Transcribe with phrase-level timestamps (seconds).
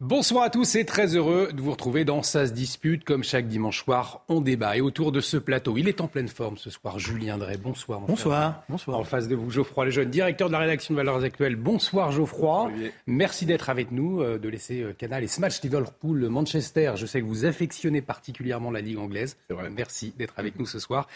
[0.00, 3.02] Bonsoir à tous et très heureux de vous retrouver dans Ça se dispute.
[3.02, 4.76] Comme chaque dimanche soir, on débat.
[4.76, 7.00] Et autour de ce plateau, il est en pleine forme ce soir.
[7.00, 8.02] Julien Drey, bonsoir.
[8.02, 8.62] Bonsoir.
[8.68, 9.00] Bonsoir.
[9.00, 11.56] En face de vous, Geoffroy Lejeune, directeur de la rédaction de Valeurs Actuelles.
[11.56, 12.70] Bonsoir Geoffroy.
[13.08, 16.92] Merci d'être avec nous, euh, de laisser euh, Canal et Smash Liverpool Manchester.
[16.94, 19.36] Je sais que vous affectionnez particulièrement la Ligue anglaise.
[19.72, 21.08] Merci d'être avec nous ce soir.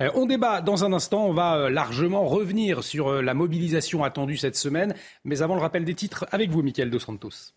[0.00, 1.26] Euh, on débat dans un instant.
[1.26, 4.94] On va euh, largement revenir sur euh, la mobilisation attendue cette semaine.
[5.26, 7.52] Mais avant le rappel des titres, avec vous, Mickaël Dos Santos.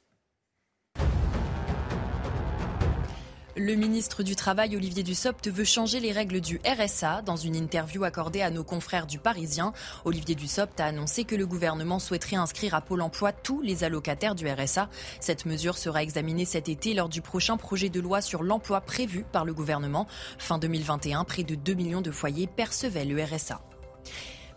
[3.66, 7.22] Le ministre du Travail, Olivier Dussopt, veut changer les règles du RSA.
[7.22, 9.72] Dans une interview accordée à nos confrères du Parisien,
[10.04, 14.36] Olivier Dussopt a annoncé que le gouvernement souhaiterait inscrire à Pôle emploi tous les allocataires
[14.36, 14.90] du RSA.
[15.22, 19.24] Cette mesure sera examinée cet été lors du prochain projet de loi sur l'emploi prévu
[19.32, 20.08] par le gouvernement.
[20.40, 23.62] Fin 2021, près de 2 millions de foyers percevaient le RSA.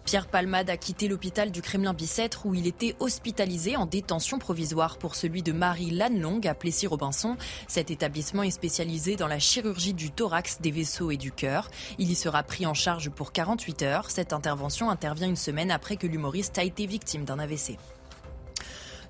[0.06, 5.16] Pierre Palmade a quitté l'hôpital du Kremlin-Bicêtre où il était hospitalisé en détention provisoire pour
[5.16, 7.36] celui de Marie Lannelong à Plessis-Robinson.
[7.66, 11.72] Cet établissement est spécialisé dans la chirurgie du thorax, des vaisseaux et du cœur.
[11.98, 14.10] Il y sera pris en charge pour 48 heures.
[14.12, 17.76] Cette intervention intervient une semaine après que l'humoriste a été victime d'un AVC.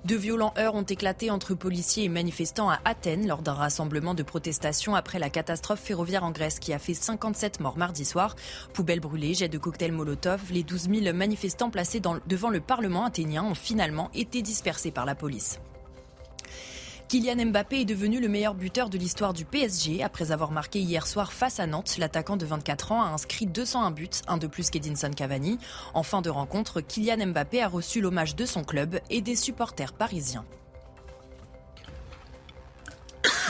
[0.07, 4.23] De violents heurts ont éclaté entre policiers et manifestants à Athènes lors d'un rassemblement de
[4.23, 8.37] protestation après la catastrophe ferroviaire en Grèce qui a fait 57 morts mardi soir.
[8.71, 13.43] Poubelles brûlées, jets de cocktails Molotov, les 12 000 manifestants placés devant le Parlement athénien
[13.43, 15.59] ont finalement été dispersés par la police.
[17.07, 21.07] Kylian Mbappé est devenu le meilleur buteur de l'histoire du PSG après avoir marqué hier
[21.07, 21.97] soir face à Nantes.
[21.97, 25.57] L'attaquant de 24 ans a inscrit 201 buts, un de plus qu'Edinson Cavani.
[25.93, 29.93] En fin de rencontre, Kylian Mbappé a reçu l'hommage de son club et des supporters
[29.93, 30.43] parisiens.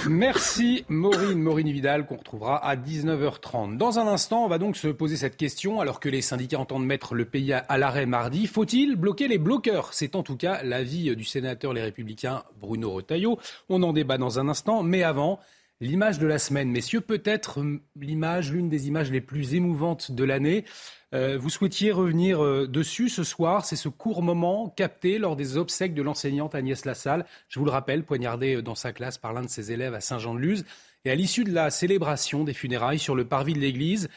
[0.10, 3.78] Merci Maureen, Maureen Vidal qu'on retrouvera à 19h30.
[3.78, 6.86] Dans un instant, on va donc se poser cette question alors que les syndicats entendent
[6.86, 8.48] mettre le pays à, l'arrêt mardi.
[8.48, 9.94] Faut-il bloquer les bloqueurs?
[9.94, 13.38] C'est en tout cas l'avis du sénateur Les Républicains Bruno Retailleau.
[13.70, 15.40] On en débat dans un instant, mais avant,
[15.82, 16.70] l'image de la semaine.
[16.70, 20.66] Messieurs, peut-être hum, l'image, l'une des images les plus émouvantes de l'année.
[21.14, 23.66] Euh, vous souhaitiez revenir euh, dessus ce soir.
[23.66, 27.26] C'est ce court moment capté lors des obsèques de l'enseignante Agnès Lassalle.
[27.48, 30.02] Je vous le rappelle, poignardée euh, dans sa classe par l'un de ses élèves à
[30.02, 30.66] Saint-Jean-de-Luz.
[31.06, 34.10] Et à l'issue de la célébration des funérailles sur le parvis de l'église,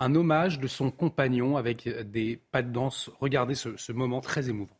[0.00, 3.10] un hommage de son compagnon avec des pas de danse.
[3.20, 4.76] Regardez ce moment très émouvant.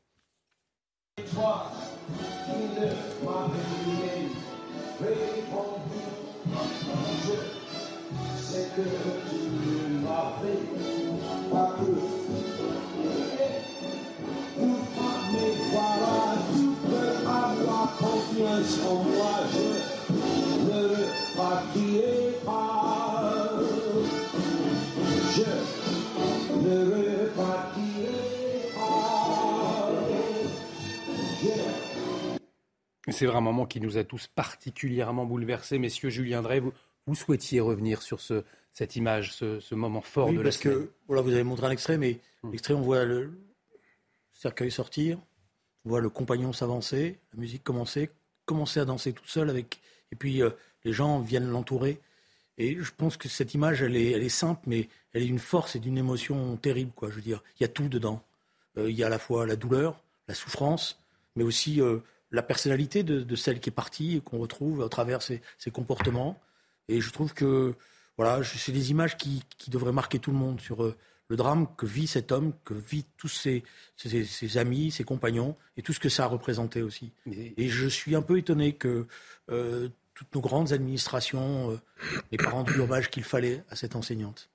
[33.11, 35.79] C'est vraiment un moment qui nous a tous particulièrement bouleversés.
[35.79, 36.73] Messieurs, Julien Drey, vous,
[37.07, 40.59] vous souhaitiez revenir sur ce, cette image, ce, ce moment fort Oui, de la parce
[40.59, 40.79] semaine.
[40.87, 42.51] que voilà, vous avez montré un extrait, mais Hmm.
[42.51, 43.39] l'extrait, on voit le
[44.33, 45.17] cercueil sortir,
[45.85, 48.11] on voit le compagnon s'avancer, la musique commencer,
[48.45, 49.81] commencer à danser tout seul avec,
[50.11, 50.51] et puis euh,
[50.85, 52.01] les gens viennent l'entourer.
[52.59, 55.39] Et je pense que cette image, elle est, elle est simple, mais elle est d'une
[55.39, 57.11] force et d'une émotion terrible, quoi.
[57.11, 58.23] Je veux dire, il y a tout dedans.
[58.77, 61.01] Euh, il y a à la fois la douleur, la souffrance,
[61.35, 61.99] mais aussi euh,
[62.31, 66.41] la personnalité de, celle qui est partie et qu'on retrouve à travers ses, ses comportements.
[66.89, 67.75] Et je trouve que
[68.17, 70.95] voilà, c'est des images qui, qui devraient marquer tout le monde sur
[71.29, 73.63] le drame que vit cet homme, que vit tous ses,
[73.97, 77.13] ses- ses amis, ses compagnons, et tout ce que ça a représenté aussi.
[77.57, 79.07] Et- je suis un peu étonné que
[79.51, 81.81] euh, toutes nos grandes administrations euh,
[82.31, 84.51] n'aient pas rendu l'hommage qu'il fallait à cette enseignante.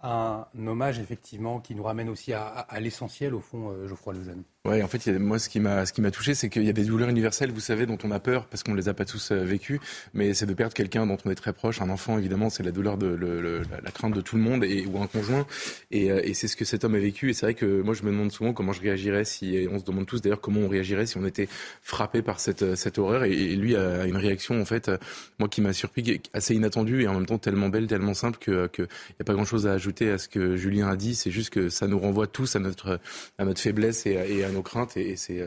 [0.00, 4.14] Un hommage, effectivement, qui nous ramène aussi à, à- à l'essentiel, au fond, euh, Geoffroy
[4.14, 4.44] Lejeune.
[4.64, 6.72] Ouais, en fait, moi, ce qui m'a, ce qui m'a touché, c'est qu'il y a
[6.72, 9.30] des douleurs universelles, vous savez, dont on a peur parce qu'on les a pas tous
[9.30, 9.80] euh, vécues.
[10.14, 12.72] Mais c'est de perdre quelqu'un dont on est très proche, un enfant, évidemment, c'est la
[12.72, 15.46] douleur de la, crainte de tout le monde et ou un conjoint.
[15.92, 17.30] Et, euh, et c'est ce que cet homme a vécu.
[17.30, 19.84] Et c'est vrai que moi, je me demande souvent comment je réagirais si, on se
[19.84, 21.48] demande tous d'ailleurs comment on réagirait si on était
[21.82, 23.24] frappé par cette euh, cette horreur.
[23.24, 24.90] Et, lui a une réaction, en fait,
[25.38, 28.66] moi, qui m'a surpris, assez inattendue et en même temps tellement belle, tellement simple que
[28.66, 31.14] que y a pas grand chose à ajouter à ce que Julien a dit.
[31.14, 32.98] C'est juste que ça nous renvoie tous à notre
[33.38, 35.40] à notre faiblesse et à nos craintes et c'est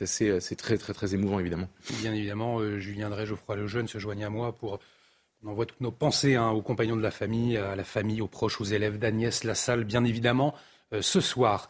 [0.00, 1.68] assez, c'est très, très, très émouvant, évidemment.
[2.00, 4.78] Bien évidemment, Julien Drey, Geoffroy Lejeune se joignent à moi pour
[5.42, 8.26] on envoie toutes nos pensées hein, aux compagnons de la famille, à la famille, aux
[8.26, 10.54] proches, aux élèves d'Agnès Lassalle, bien évidemment,
[11.00, 11.68] ce soir.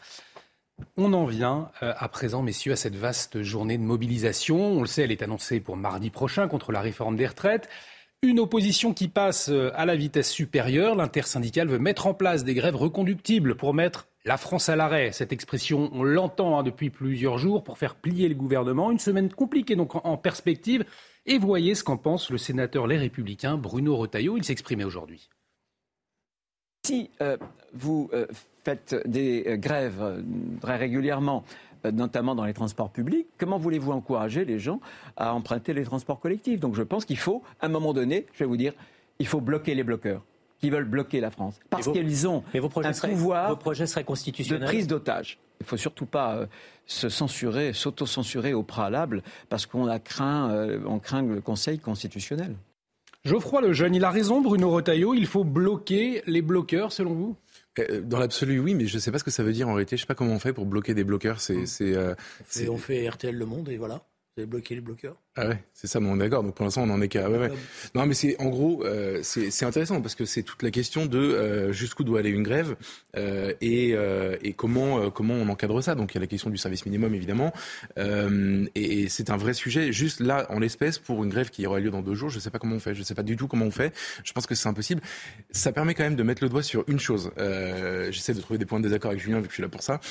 [0.97, 4.57] On en vient euh, à présent, messieurs, à cette vaste journée de mobilisation.
[4.57, 7.69] On le sait, elle est annoncée pour mardi prochain contre la réforme des retraites.
[8.23, 10.93] Une opposition qui passe euh, à la vitesse supérieure.
[10.93, 15.11] L'intersyndicale veut mettre en place des grèves reconductibles pour mettre la France à l'arrêt.
[15.11, 18.91] Cette expression, on l'entend hein, depuis plusieurs jours pour faire plier le gouvernement.
[18.91, 20.85] Une semaine compliquée donc en perspective.
[21.25, 24.37] Et voyez ce qu'en pense le sénateur Les Républicains Bruno Retailleau.
[24.37, 25.27] Il s'exprimait aujourd'hui.
[26.85, 27.37] Si euh,
[27.73, 28.11] vous
[28.63, 30.21] faites des euh, grèves euh,
[30.61, 34.79] très régulièrement, euh, notamment dans les transports publics, comment voulez-vous encourager les gens
[35.17, 36.59] à emprunter les transports collectifs?
[36.59, 38.73] Donc je pense qu'il faut, à un moment donné, je vais vous dire,
[39.19, 40.23] il faut bloquer les bloqueurs
[40.59, 41.59] qui veulent bloquer la France.
[41.71, 44.61] Parce qu'ils ont un pouvoir vos projets seraient constitutionnels.
[44.61, 45.39] de prise d'otages.
[45.59, 46.47] Il ne faut surtout pas
[46.85, 52.55] se censurer, s'auto-censurer au préalable, parce qu'on a craint, on craint le Conseil constitutionnel.
[53.23, 57.35] Geoffroy Lejeune, il a raison, Bruno Retailleau, il faut bloquer les bloqueurs, selon vous?
[57.35, 57.50] euh,
[58.03, 59.95] dans l'absolu, oui, mais je ne sais pas ce que ça veut dire en réalité.
[59.95, 61.39] Je ne sais pas comment on fait pour bloquer des bloqueurs.
[61.39, 61.81] C'est, mmh.
[61.81, 62.15] euh,
[62.69, 64.05] on fait RTL Le Monde et voilà.
[64.35, 66.43] Vous avez bloqué les bloqueurs ah ouais, c'est ça, bon, d'accord.
[66.43, 67.29] Donc pour l'instant, on en est qu'à.
[67.29, 67.51] Ouais, ouais.
[67.95, 71.17] Non, mais c'est en gros, euh, c'est intéressant parce que c'est toute la question de
[71.17, 72.75] euh, jusqu'où doit aller une grève
[73.15, 75.95] euh, et, euh, et comment euh, comment on encadre ça.
[75.95, 77.53] Donc il y a la question du service minimum évidemment,
[77.97, 79.93] et, et c'est un vrai sujet.
[79.93, 82.49] Juste là, en l'espèce, pour une grève qui aura lieu dans deux jours, je sais
[82.49, 82.93] pas comment on fait.
[82.93, 83.95] Je sais pas du tout comment on fait.
[84.25, 84.99] Je pense que c'est impossible.
[85.51, 87.31] Ça permet quand même de mettre le doigt sur une chose.
[87.37, 89.81] J'essaie de trouver des points de désaccord avec Julien vu que je suis là pour
[89.81, 90.01] ça.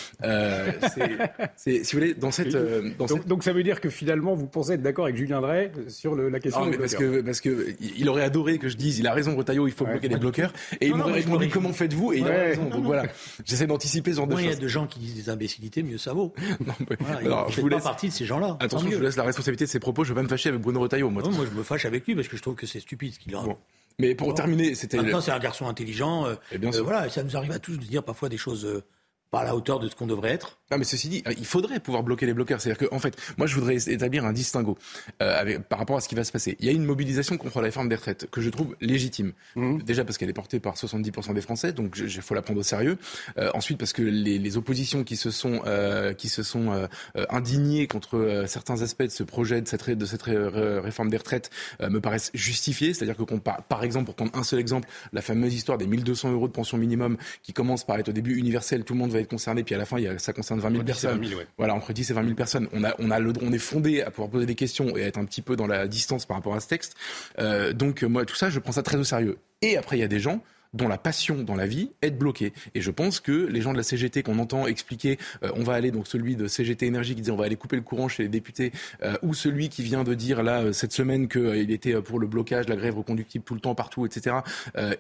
[1.57, 3.29] si vous voulez dans cette, dans donc, cette...
[3.29, 6.29] donc ça veut dire que finalement vous pensez être d'accord avec Julien Drey sur le,
[6.29, 6.65] la question.
[6.65, 9.37] Non, mais parce que parce que il aurait adoré que je dise, il a raison,
[9.37, 12.31] Retailleau, il faut bloquer les bloqueurs, et il m'aurait répondu comment faites-vous, et il a
[12.31, 12.65] raison.
[12.69, 13.05] Donc voilà,
[13.45, 14.45] j'essaie d'anticiper ce genre de choses.
[14.45, 16.33] Il y a de gens qui disent des imbécilités, mieux ça vaut.
[16.67, 16.97] non, mais,
[17.27, 18.57] alors, je vous laisse pas partie de ces gens-là.
[18.61, 20.05] Attention, je vous laisse la responsabilité de ses propos.
[20.05, 21.11] Je vais pas me fâcher avec Bruno Retailleau.
[21.11, 23.19] Moi, moi je me fâche avec lui parce que je trouve que c'est stupide ce
[23.19, 23.43] qu'il a.
[23.99, 24.97] Mais pour terminer, c'était.
[24.97, 26.27] Maintenant, c'est un garçon intelligent.
[26.27, 28.65] Euh, et bien euh, voilà, ça nous arrive à tous de dire parfois des choses
[28.65, 28.83] euh,
[29.31, 30.59] pas à la hauteur de ce qu'on devrait être.
[30.71, 32.61] Non, mais ceci dit, il faudrait pouvoir bloquer les bloqueurs.
[32.61, 34.79] C'est-à-dire que, en fait, moi, je voudrais établir un distinguo
[35.21, 36.57] euh, avec, par rapport à ce qui va se passer.
[36.61, 39.33] Il y a une mobilisation contre la réforme des retraites que je trouve légitime.
[39.57, 39.83] Mmh.
[39.83, 42.63] Déjà parce qu'elle est portée par 70% des Français, donc il faut la prendre au
[42.63, 42.99] sérieux.
[43.39, 46.87] Euh, ensuite, parce que les, les, oppositions qui se sont euh, qui se sont euh,
[47.17, 51.17] euh, indignées contre euh, certains aspects de ce projet, de cette, de cette réforme des
[51.17, 51.51] retraites,
[51.81, 52.95] me paraissent justifiées.
[52.95, 56.33] C'est-à-dire que, par, par exemple, pour prendre un seul exemple, la fameuse histoire des 1200
[56.33, 59.20] euros de pension minimum qui commence par être au début universelle, tout le monde va
[59.21, 61.25] être concerné, puis à la fin, il y a, ça concerne 20 000 personnes.
[61.59, 62.69] Voilà, entre 10 et 20 000 personnes.
[62.73, 65.07] On a, on a le, on est fondé à pouvoir poser des questions et à
[65.07, 66.97] être un petit peu dans la distance par rapport à ce texte.
[67.39, 69.39] Euh, donc moi, tout ça, je prends ça très au sérieux.
[69.63, 70.43] Et après, il y a des gens
[70.75, 72.53] dont la passion dans la vie est bloquée.
[72.75, 75.75] Et je pense que les gens de la CGT qu'on entend expliquer, euh, on va
[75.75, 78.25] aller, donc celui de CGT Énergie qui dit on va aller couper le courant chez
[78.25, 78.73] les députés,
[79.03, 82.27] euh, ou celui qui vient de dire là euh, cette semaine qu'il était pour le
[82.27, 84.37] blocage, la grève reconductible tout le temps, partout, etc.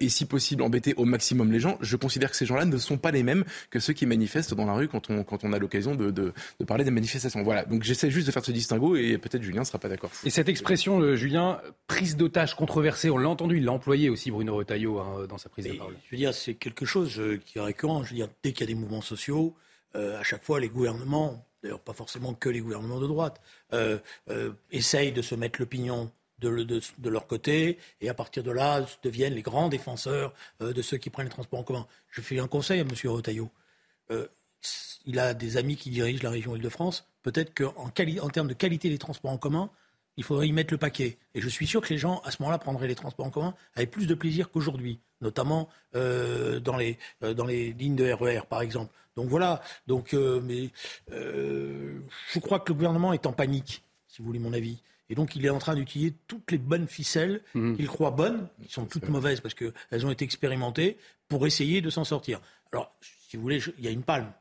[0.00, 2.98] et si possible embêter au maximum les gens, je considère que ces gens-là ne sont
[2.98, 5.58] pas les mêmes que ceux qui manifestent dans la rue quand on, quand on a
[5.58, 6.32] l'occasion de, de,
[6.66, 7.42] parler des manifestations.
[7.42, 10.10] Voilà, donc j'essaie juste de faire ce distinguo et peut-être Julien ne sera pas d'accord.
[10.24, 14.56] Et cette expression, Julien, prise d'otage controversée, on l'a entendu, il l'a employé aussi Bruno
[14.56, 15.96] Retailleau hein, dans sa prise de parole.
[16.04, 18.04] Je veux dire, c'est quelque chose euh, qui est récurrent.
[18.04, 19.54] Je veux dire, dès qu'il y a des mouvements sociaux,
[19.94, 23.40] euh, à chaque fois, les gouvernements, d'ailleurs pas forcément que les gouvernements de droite,
[23.72, 23.98] euh,
[24.70, 29.34] essayent de se mettre l'opinion de, de, leur côté, et à partir de là, deviennent
[29.34, 31.86] les grands défenseurs de ceux qui prennent les transports en commun.
[32.08, 32.88] Je fais un conseil à M.
[33.04, 33.50] Retailleau.
[35.04, 37.06] il a des amis qui dirigent la région Île-de-France.
[37.22, 39.70] Peut-être qu'en en termes de qualité des transports en commun,
[40.16, 41.18] il faudrait y mettre le paquet.
[41.34, 43.54] Et je suis sûr que les gens, à ce moment-là, prendraient les transports en commun
[43.74, 48.38] avec plus de plaisir qu'aujourd'hui, notamment euh, dans, les, euh, dans les lignes de RER,
[48.38, 48.92] e par exemple.
[49.16, 49.62] Donc voilà.
[49.86, 50.70] Donc, euh, mais
[51.10, 54.82] je crois que le gouvernement est en panique, si vous voulez mon avis.
[55.08, 57.74] Et donc, il est en train d'utiliser toutes les bonnes ficelles mmh.
[57.74, 60.98] qu'il croit bonnes, qui sont toutes mauvaises parce qu'elles ont été expérimentées,
[61.28, 62.40] pour essayer de s'en sortir.
[62.72, 64.32] Alors, si vous voulez, il y a une palme.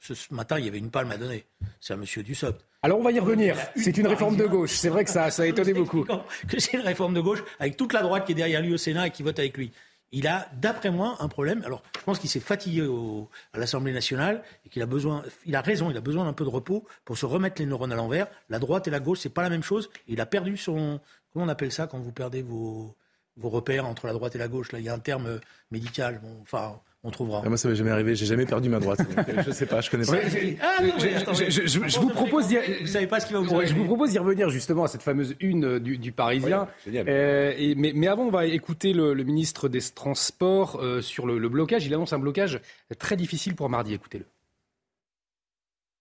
[0.00, 1.44] Ce matin, il y avait une palme à donner.
[1.80, 2.04] C'est à M.
[2.22, 2.64] Dussopt.
[2.82, 3.56] Alors on va y revenir.
[3.76, 4.70] C'est une réforme de gauche.
[4.70, 6.04] C'est vrai que ça, ça a étonné beaucoup.
[6.46, 8.76] Que c'est une réforme de gauche avec toute la droite qui est derrière lui au
[8.76, 9.72] Sénat et qui vote avec lui.
[10.10, 11.62] Il a, d'après moi, un problème.
[11.66, 15.22] Alors, je pense qu'il s'est fatigué au, à l'Assemblée nationale et qu'il a besoin.
[15.44, 15.90] Il a raison.
[15.90, 18.28] Il a besoin d'un peu de repos pour se remettre les neurones à l'envers.
[18.48, 19.90] La droite et la gauche, c'est pas la même chose.
[20.06, 21.00] Il a perdu son.
[21.32, 22.96] Comment on appelle ça quand vous perdez vos,
[23.36, 24.72] vos repères entre la droite et la gauche?
[24.72, 25.40] Là, il y a un terme
[25.70, 26.20] médical.
[26.22, 27.42] Bon, enfin, on trouvera.
[27.44, 28.16] Ah, moi, ça m'est jamais arrivé.
[28.16, 29.00] J'ai jamais perdu ma droite.
[29.00, 30.20] Euh, je sais pas, je connais pas.
[30.20, 32.56] je, vous propose d'y.
[32.80, 35.02] Vous savez pas ce qui va vous Je vous propose d'y revenir justement à cette
[35.02, 36.68] fameuse une euh, du, Parisien.
[36.88, 41.48] Euh, et, mais, mais, avant, on va écouter le, ministre des Transports sur le, le
[41.48, 41.86] blocage.
[41.86, 42.60] Il annonce un blocage
[42.98, 43.94] très difficile pour mardi.
[43.94, 44.24] Écoutez-le.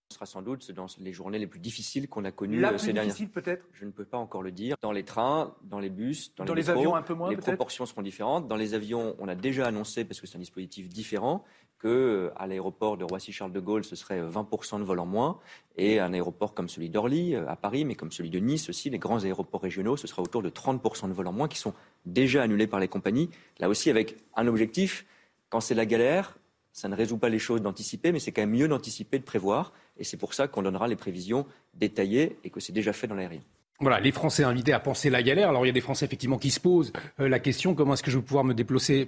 [0.09, 2.71] Ce sera sans doute dans les journées les plus difficiles qu'on a connues La euh,
[2.71, 3.67] plus ces dernières difficile peut-être?
[3.73, 4.77] Je ne peux pas encore le dire.
[4.81, 7.29] Dans les trains, dans les bus, dans, Dans les, les métros, avions, un peu moins,
[7.29, 8.47] Les proportions seront différentes.
[8.47, 11.43] Dans les avions, on a déjà annoncé, parce que c'est un dispositif différent,
[11.77, 15.05] que euh, à l'aéroport de Roissy-Charles de Gaulle, ce serait euh, 20% de vol en
[15.05, 15.39] moins,
[15.75, 18.89] et un aéroport comme celui d'Orly euh, à Paris, mais comme celui de Nice aussi,
[18.89, 21.73] les grands aéroports régionaux, ce sera autour de 30% de vol en moins qui sont
[22.05, 23.29] déjà annulés par les compagnies.
[23.59, 25.05] Là aussi, avec un objectif,
[25.49, 26.37] quand c'est la galère,
[26.77, 29.73] ça ne résout pas les choses d'anticiper, mais c'est quand même mieux d'anticiper, de prévoir,
[29.97, 33.15] et c'est pour ça qu'on donnera les prévisions détaillées et que c'est déjà fait dans
[33.15, 33.41] l'aérien.
[33.79, 35.49] Voilà, les Français invités à penser la galère.
[35.49, 38.03] Alors il y a des Français effectivement qui se posent euh, la question comment est-ce
[38.03, 39.07] que je vais pouvoir me déplacer,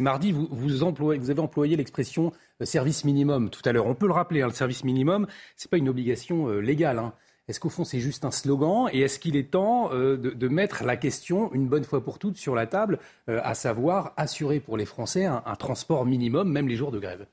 [0.00, 0.32] mardi?
[0.32, 3.86] Vous avez employé l'expression euh, service minimum tout à l'heure.
[3.86, 5.26] On peut le rappeler, hein, le service minimum,
[5.56, 6.98] c'est pas une obligation euh, légale.
[6.98, 7.12] Hein.
[7.52, 10.84] Est-ce qu'au fond c'est juste un slogan et est-ce qu'il est temps de, de, mettre
[10.84, 14.86] la question une bonne fois pour toutes sur la table, à savoir assurer pour les
[14.86, 17.26] Français un, transport minimum, même les jours de grève?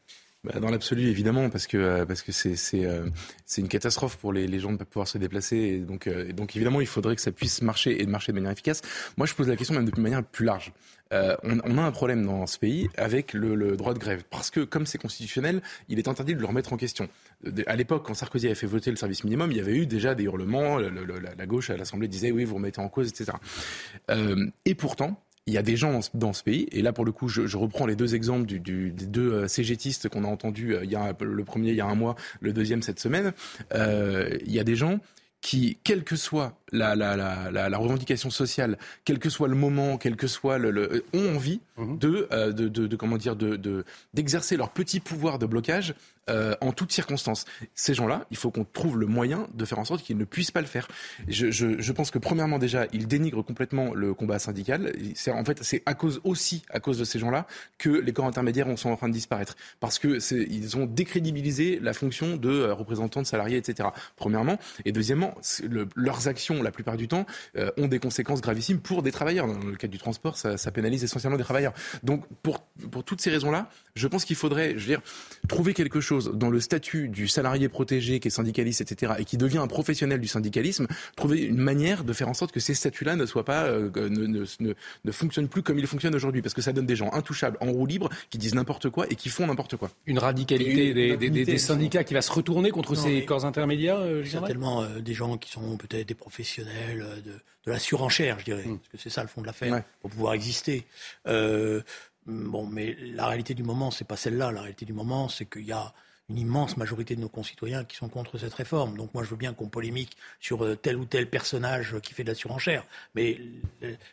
[0.44, 3.10] Dans l'absolu, évidemment, parce que parce que c'est c'est euh,
[3.46, 5.58] c'est une catastrophe pour les, gens de ne pas pouvoir se déplacer.
[5.58, 8.38] Et donc euh, donc évidemment, il faudrait que ça puisse marcher et de marcher de
[8.38, 8.82] manière efficace.
[9.18, 10.72] Moi, je pose la question même de manière plus large.
[11.12, 14.24] Euh, on, on, a un problème dans ce pays avec le, le, droit de grève
[14.30, 17.10] parce que comme c'est constitutionnel, il est interdit de le remettre en question.
[17.44, 19.88] De, à l'époque, quand Sarkozy avait fait voter le service minimum, il y avait eu
[19.88, 20.78] déjà des hurlements.
[20.78, 23.38] Le, la, la, gauche à l'Assemblée disait oui, vous remettez en cause, etc.
[24.66, 27.28] et pourtant il y a des gens dans ce pays, et là pour le coup,
[27.28, 31.70] je, reprends les deux exemples des deux euh, cégétistes qu'on a entendus, euh, le premier
[31.70, 33.34] il y a un mois, le deuxième cette semaine.
[33.74, 35.00] Euh, il y a des gens
[35.42, 39.98] qui, quelle que soit la, la, la, la, revendication sociale, quel que soit le moment,
[39.98, 41.98] quel que soit le, le ont envie mmh.
[41.98, 45.96] de, euh, de, de, de, comment dire, de d'exercer leur petit pouvoir de blocage
[46.30, 47.46] euh, en toutes circonstances.
[47.74, 50.52] Ces gens-là, il faut qu'on trouve le moyen de faire en sorte qu'ils ne puissent
[50.52, 50.88] pas le faire.
[51.28, 54.94] Je, je, je, pense que premièrement déjà, ils dénigrent complètement le combat syndical.
[55.16, 57.48] C'est en fait c'est à cause aussi à cause de ces gens-là
[57.80, 61.94] que les corps intermédiaires sont en train de disparaître parce que ils ont décrédibilisé la
[61.94, 63.90] fonction de euh, représentants de salariés, etc.
[64.16, 65.34] Premièrement et deuxièmement,
[65.68, 67.26] le, leurs actions la plupart du temps
[67.58, 69.48] euh, ont des conséquences gravissimes pour des travailleurs.
[69.48, 71.74] Dans le cas du transport, ça, ça pénalise essentiellement des travailleurs.
[72.04, 72.60] Donc pour
[72.92, 75.02] pour toutes ces raisons-là, je pense qu'il faudrait, je veux dire,
[75.48, 79.38] trouver quelque chose dans le statut du salarié protégé qui est syndicaliste, etc., et qui
[79.38, 83.16] devient un professionnel du syndicalisme, trouver une manière de faire en sorte que ces statuts-là
[83.16, 84.74] ne soient pas, euh, ne, ne, ne,
[85.06, 87.72] ne, fonctionnent plus comme ils fonctionnent aujourd'hui, parce que ça donne des gens intouchables, en
[87.72, 89.90] roue libre, qui disent n'importe quoi et qui font n'importe quoi.
[90.06, 93.46] Une radicalité des, des, des, des, syndicats qui va se retourner contre non, ces corps
[93.46, 94.00] intermédiaires.
[94.00, 97.22] Euh, certainement euh, des gens qui sont peut-être des professionnels de,
[97.66, 98.78] de la surenchère, je dirais, mm.
[98.78, 99.84] parce que c'est ça le fond de l'affaire, ouais.
[100.02, 100.86] pour pouvoir exister.
[101.28, 101.82] Euh,
[102.30, 104.52] Bon, mais la réalité du moment, c'est pas celle-là.
[104.52, 105.94] La réalité du moment, c'est qu'il y a
[106.30, 108.96] une immense majorité de nos concitoyens qui sont contre cette réforme.
[108.98, 112.30] Donc moi, je veux bien qu'on polémique sur tel ou tel personnage qui fait de
[112.30, 113.40] la surenchère, mais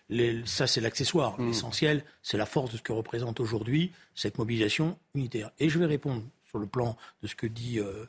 [0.09, 1.39] les, ça, c'est l'accessoire.
[1.39, 1.49] Mmh.
[1.49, 5.51] L'essentiel, c'est la force de ce que représente aujourd'hui cette mobilisation unitaire.
[5.59, 8.07] Et je vais répondre sur le plan de ce que dit euh,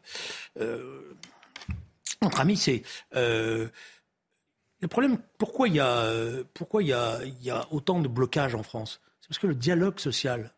[0.62, 1.18] euh,
[2.22, 2.84] notre ami, c'est
[3.16, 3.68] euh,
[4.82, 5.20] le problème.
[5.38, 6.12] Pourquoi il y a,
[6.54, 9.02] pourquoi il y a, il y a autant de blocages en France?
[9.22, 10.54] C'est parce que le dialogue social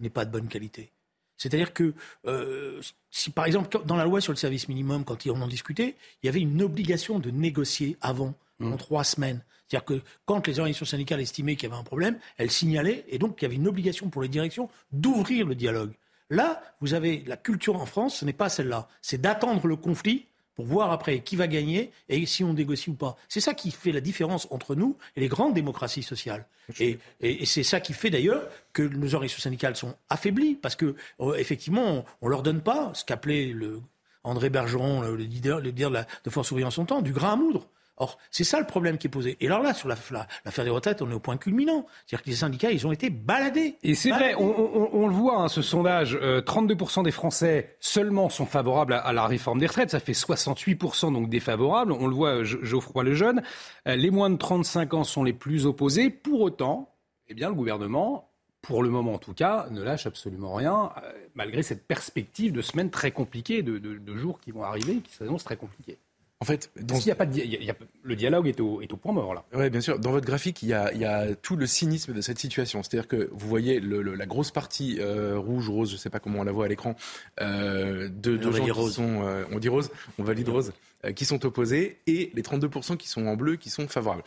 [0.00, 0.90] n'est pas de bonne qualité.
[1.36, 1.94] C'est-à-dire que
[2.26, 5.96] euh, si par exemple dans la loi sur le service minimum, quand on en discutait,
[6.22, 8.72] il y avait une obligation de négocier avant, mmh.
[8.72, 9.42] en trois semaines.
[9.68, 13.18] C'est-à-dire que quand les organisations syndicales estimaient qu'il y avait un problème, elles signalaient et
[13.18, 15.92] donc il y avait une obligation pour les directions d'ouvrir le dialogue.
[16.30, 18.88] Là, vous avez la culture en France, ce n'est pas celle-là.
[19.02, 22.94] C'est d'attendre le conflit pour voir après qui va gagner et si on négocie ou
[22.94, 23.16] pas.
[23.28, 26.46] C'est ça qui fait la différence entre nous et les grandes démocraties sociales.
[26.80, 30.76] Et, et, et c'est ça qui fait d'ailleurs que nos organisations syndicales sont affaiblies parce
[30.76, 33.80] que euh, effectivement on, on leur donne pas ce qu'appelait le
[34.24, 37.12] André Bergeron, le leader, le leader de, la, de Force ouvrière en son temps, du
[37.12, 37.68] grain à moudre.
[37.96, 39.36] Or, c'est ça le problème qui est posé.
[39.40, 41.86] Et alors là, sur l'affaire la, des retraites, on est au point culminant.
[42.06, 43.76] C'est-à-dire que les syndicats, ils ont été baladés.
[43.84, 47.76] Et c'est vrai, on, on, on, le voit, hein, ce sondage, euh, 32% des Français
[47.78, 49.90] seulement sont favorables à, à, la réforme des retraites.
[49.90, 51.92] Ça fait 68% donc défavorables.
[51.92, 53.42] On le voit, Geoffroy Lejeune.
[53.86, 56.10] Euh, les moins de 35 ans sont les plus opposés.
[56.10, 56.94] Pour autant,
[57.28, 58.30] eh bien, le gouvernement
[58.64, 62.62] pour le moment en tout cas, ne lâche absolument rien, euh, malgré cette perspective de
[62.62, 65.98] semaines très compliquées, de, de, de jours qui vont arriver, qui s'annoncent très compliquées.
[66.40, 66.98] En fait, dans...
[66.98, 69.12] il y a pas de, il y a, le dialogue est au, est au point
[69.12, 69.44] mort là.
[69.54, 69.98] Oui, bien sûr.
[69.98, 72.82] Dans votre graphique, il y, a, il y a tout le cynisme de cette situation.
[72.82, 76.10] C'est-à-dire que vous voyez le, le, la grosse partie euh, rouge, rose, je ne sais
[76.10, 76.96] pas comment on la voit à l'écran,
[77.40, 80.72] euh, de, de gens qui sont, euh, on dit rose, on valide rose,
[81.04, 84.24] euh, qui sont opposés, et les 32% qui sont en bleu, qui sont favorables.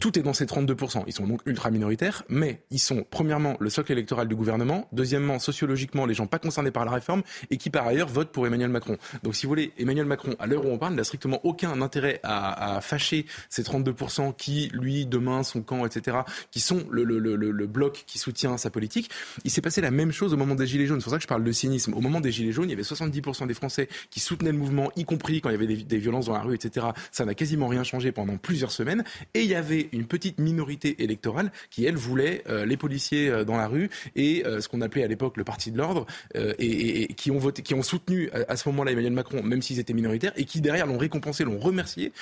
[0.00, 1.04] Tout est dans ces 32%.
[1.06, 5.38] Ils sont donc ultra minoritaires, mais ils sont premièrement le socle électoral du gouvernement, deuxièmement
[5.38, 8.70] sociologiquement les gens pas concernés par la réforme et qui par ailleurs votent pour Emmanuel
[8.70, 8.96] Macron.
[9.22, 12.18] Donc si vous voulez, Emmanuel Macron, à l'heure où on parle, n'a strictement aucun intérêt
[12.22, 16.16] à, à, fâcher ces 32% qui, lui, demain, son camp, etc.,
[16.50, 19.10] qui sont le, le, le, le bloc qui soutient sa politique.
[19.44, 21.00] Il s'est passé la même chose au moment des Gilets jaunes.
[21.00, 21.92] C'est pour ça que je parle de cynisme.
[21.92, 24.90] Au moment des Gilets jaunes, il y avait 70% des Français qui soutenaient le mouvement,
[24.96, 26.86] y compris quand il y avait des, des violences dans la rue, etc.
[27.12, 29.04] Ça n'a quasiment rien changé pendant plusieurs semaines.
[29.34, 33.44] Et il y avait une petite minorité électorale qui, elle, voulait euh, les policiers euh,
[33.44, 37.02] dans la rue et euh, ce qu'on appelait à l'époque le parti de l'ordre et,
[37.02, 39.92] et, qui ont voté, qui ont soutenu à, ce moment-là Emmanuel Macron, même s'ils étaient
[39.92, 42.12] minoritaires, et qui derrière l'ont récompensé, l'ont remercié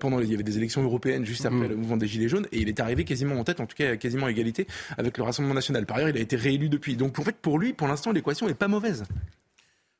[0.00, 1.68] pendant les, il y avait des élections européennes juste après mmh.
[1.68, 3.96] le mouvement des Gilets jaunes et il est arrivé quasiment en tête, en tout cas
[3.96, 4.66] quasiment à égalité
[4.98, 5.86] avec le Rassemblement national.
[5.86, 6.96] Par ailleurs, il a été réélu depuis.
[6.96, 9.04] Donc en fait, pour lui, pour l'instant, l'équation n'est pas mauvaise.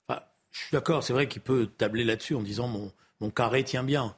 [0.08, 0.14] je
[0.58, 2.90] suis d'accord, c'est vrai qu'il peut tabler là-dessus en disant mon,
[3.20, 4.14] mon carré tient bien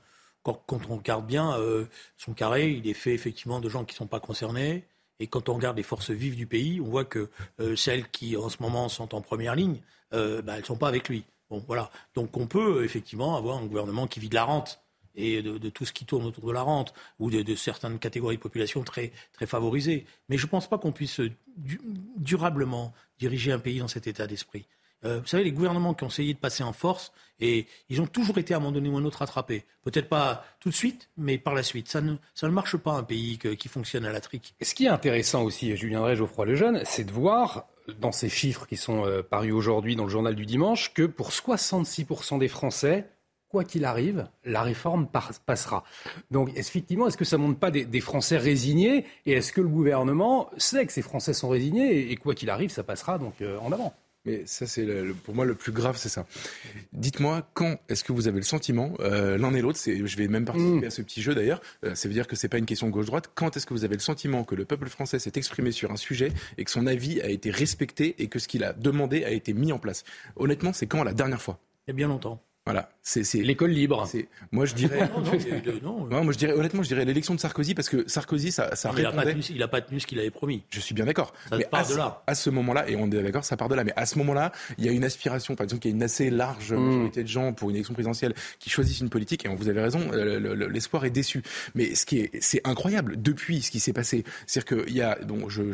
[0.55, 1.87] quand on regarde bien, euh,
[2.17, 4.85] son carré, il est fait effectivement de gens qui ne sont pas concernés.
[5.21, 7.29] Et quand on regarde les forces vives du pays, on voit que
[7.61, 9.81] euh, celles qui en ce moment sont en première ligne,
[10.15, 11.25] euh, bah, elles ne sont pas avec lui.
[11.51, 14.83] Donc on peut effectivement avoir un gouvernement qui vit de la rente
[15.15, 18.41] et de, tout ce qui tourne autour de la rente, ou de, certaines catégories de
[18.41, 19.11] population très
[19.47, 20.07] favorisées.
[20.29, 21.21] Mais je ne pense pas qu'on puisse
[22.17, 24.67] durablement diriger un pays dans cet état d'esprit.
[25.05, 28.07] Euh, vous savez, les gouvernements qui ont essayé de passer en force, et ils ont
[28.07, 29.65] toujours été à un moment donné ou un autre attrapés.
[29.83, 31.89] Peut-être pas tout de suite, mais par la suite.
[31.89, 34.55] Ça ne, ça ne marche pas un pays qui fonctionne à la trique.
[34.61, 37.67] Ce qui est intéressant aussi, Julien Drey, Geoffroy Lejeune, c'est de voir
[38.01, 41.31] dans ces chiffres qui sont euh, parus aujourd'hui dans le journal du dimanche que pour
[41.31, 43.09] 66% des Français,
[43.49, 45.09] quoi qu'il arrive, la réforme
[45.47, 45.85] passera.
[46.31, 49.69] Donc, effectivement, est-ce que ça ne montre pas des, Français résignés Et est-ce que le
[49.69, 53.59] gouvernement sait que ces Français sont résignés et, quoi qu'il arrive, ça passera donc euh,
[53.61, 54.87] en avant mais ça, c'est
[55.25, 56.27] pour moi le plus grave, c'est ça.
[56.93, 60.45] Dites-moi quand est-ce que vous avez le sentiment, euh, l'un et l'autre, je vais même
[60.45, 60.85] participer mm.
[60.85, 63.31] à ce petit jeu d'ailleurs, euh, ça veut dire que c'est pas une question gauche-droite,
[63.35, 65.97] quand est-ce que vous avez le sentiment que le peuple français s'est exprimé sur un
[65.97, 69.31] sujet et que son avis a été respecté et que ce qu'il a demandé a
[69.31, 70.05] été mis en place?
[70.37, 71.59] Honnêtement, c'est quand la dernière fois?
[71.87, 72.43] Il y a bien longtemps.
[72.69, 74.07] Voilà, c'est l'école libre.
[74.53, 75.09] Moi je dirais,
[75.83, 78.93] non, moi je dirais honnêtement, je dirais l'élection de Sarkozy parce que Sarkozy, ça, ça
[78.95, 80.65] il, a pas tenu, il a pas tenu ce qu'il avait promis.
[80.69, 81.33] Je suis bien d'accord.
[81.51, 82.23] Mais part à, de là.
[82.27, 83.85] À ce moment-là, et on est d'accord, ça part de là.
[83.85, 86.03] Mais à ce moment-là, il y a une aspiration, par exemple, qu'il y a une
[86.03, 86.79] assez large mm.
[86.79, 89.47] majorité de gens pour une élection présidentielle qui choisissent une politique.
[89.47, 91.43] Et vous avez raison, l'espoir est déçu.
[91.75, 95.19] Mais ce qui est, c'est incroyable depuis ce qui s'est passé, c'est-à-dire qu'il y a,
[95.49, 95.73] je,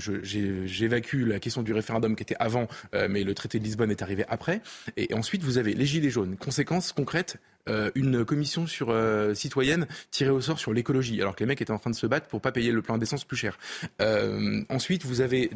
[0.65, 4.03] j'évacue la question du référendum qui était avant, euh, mais le traité de Lisbonne est
[4.03, 4.61] arrivé après.
[4.97, 6.37] Et ensuite, vous avez les gilets jaunes.
[6.37, 11.41] Conséquence concrète, euh, une commission sur euh, citoyenne tirée au sort sur l'écologie, alors que
[11.41, 13.37] les mecs étaient en train de se battre pour pas payer le plein d'essence plus
[13.37, 13.59] cher.
[14.03, 15.51] Euh, ensuite, vous avez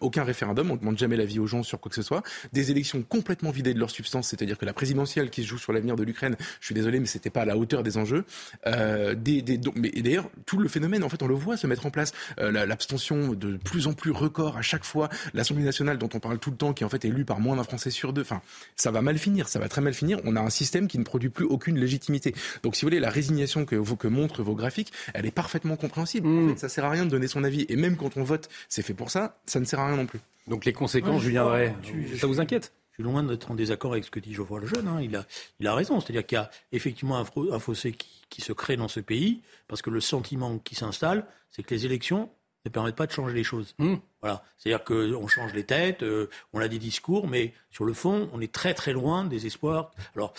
[0.00, 2.22] aucun référendum, on demande jamais l'avis aux gens sur quoi que ce soit,
[2.52, 5.72] des élections complètement vidées de leur substance, c'est-à-dire que la présidentielle qui se joue sur
[5.72, 8.24] l'avenir de l'Ukraine, je suis désolé, mais c'était pas à la hauteur des enjeux.
[8.64, 12.12] Des, mais d'ailleurs, tout le phénomène, en fait, on le voit se mettre en place.
[12.38, 16.50] L'abstention de plus en plus record à chaque fois, l'Assemblée nationale dont on parle tout
[16.50, 18.22] le temps, qui en fait est élue par moins d'un Français sur deux.
[18.22, 18.42] Enfin,
[18.76, 20.20] ça va mal finir, ça va très mal finir.
[20.24, 22.34] On a un système qui ne produit plus aucune légitimité.
[22.62, 26.26] Donc, si vous voulez, la résignation que, que montrent vos graphiques, elle est parfaitement compréhensible.
[26.26, 26.48] En mm.
[26.50, 27.64] fait, ça sert à rien de donner son avis.
[27.68, 30.06] Et même quand on vote, c'est fait pour ça, ça ne sert à rien non
[30.06, 30.20] plus.
[30.46, 31.74] Donc, les conséquences, je Julien Drey,
[32.18, 32.72] ça vous inquiète?
[32.94, 34.86] je suis loin d'être en désaccord avec ce que dit Geoffroy Lejeune.
[34.86, 35.00] Hein.
[35.02, 35.26] Il, a,
[35.58, 35.98] il a raison.
[35.98, 39.90] C'est-à-dire qu'il y a effectivement un, fossé qui, se crée dans ce pays, parce que
[39.90, 42.30] le sentiment qui s'installe, c'est que les élections
[42.64, 43.74] ne permettent pas de changer les choses.
[43.78, 43.96] Mm.
[44.22, 44.42] Voilà.
[44.56, 48.40] C'est-à-dire qu'on change les têtes, euh, on a des discours, mais sur le fond, on
[48.40, 49.90] est très très loin des espoirs.
[50.16, 50.32] Alors,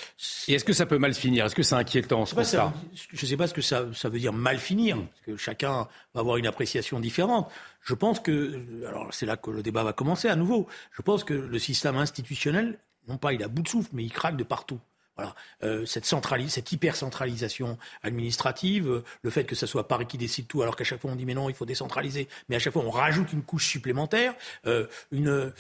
[0.48, 1.46] et est-ce que ça peut mal finir?
[1.46, 4.34] Est-ce que c'est inquiétant ce Je ne sais pas ce que ça, ça, veut dire
[4.34, 7.50] mal finir, parce que chacun va avoir une appréciation différente.
[7.82, 10.68] Je pense que, alors c'est là que le débat va commencer à nouveau.
[10.92, 14.12] Je pense que le système institutionnel, non pas il a bout de souffle, mais il
[14.12, 14.80] craque de partout.
[15.16, 15.34] Voilà.
[15.64, 20.62] Euh, cette, cette hyper-centralisation administrative, euh, le fait que ce soit Paris qui décide tout,
[20.62, 22.84] alors qu'à chaque fois on dit mais non, il faut décentraliser, mais à chaque fois
[22.84, 25.54] on rajoute une couche supplémentaire, euh, une,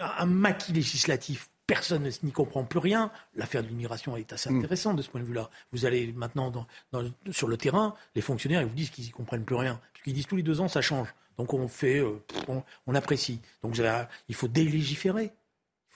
[0.00, 3.10] un maquis législatif personne n'y comprend plus rien.
[3.34, 4.58] L'affaire de l'immigration est assez mm.
[4.58, 5.50] intéressante de ce point de vue-là.
[5.72, 6.66] Vous allez maintenant dans,
[7.32, 9.80] sur le terrain, les fonctionnaires ils vous disent qu'ils n'y comprennent plus rien.
[9.92, 11.08] Parce qu'ils disent tous les deux ans, ça change.
[11.38, 12.00] Donc on fait,
[12.48, 13.40] on, on, apprécie.
[13.62, 13.76] Donc
[14.28, 15.32] il faut délégiférer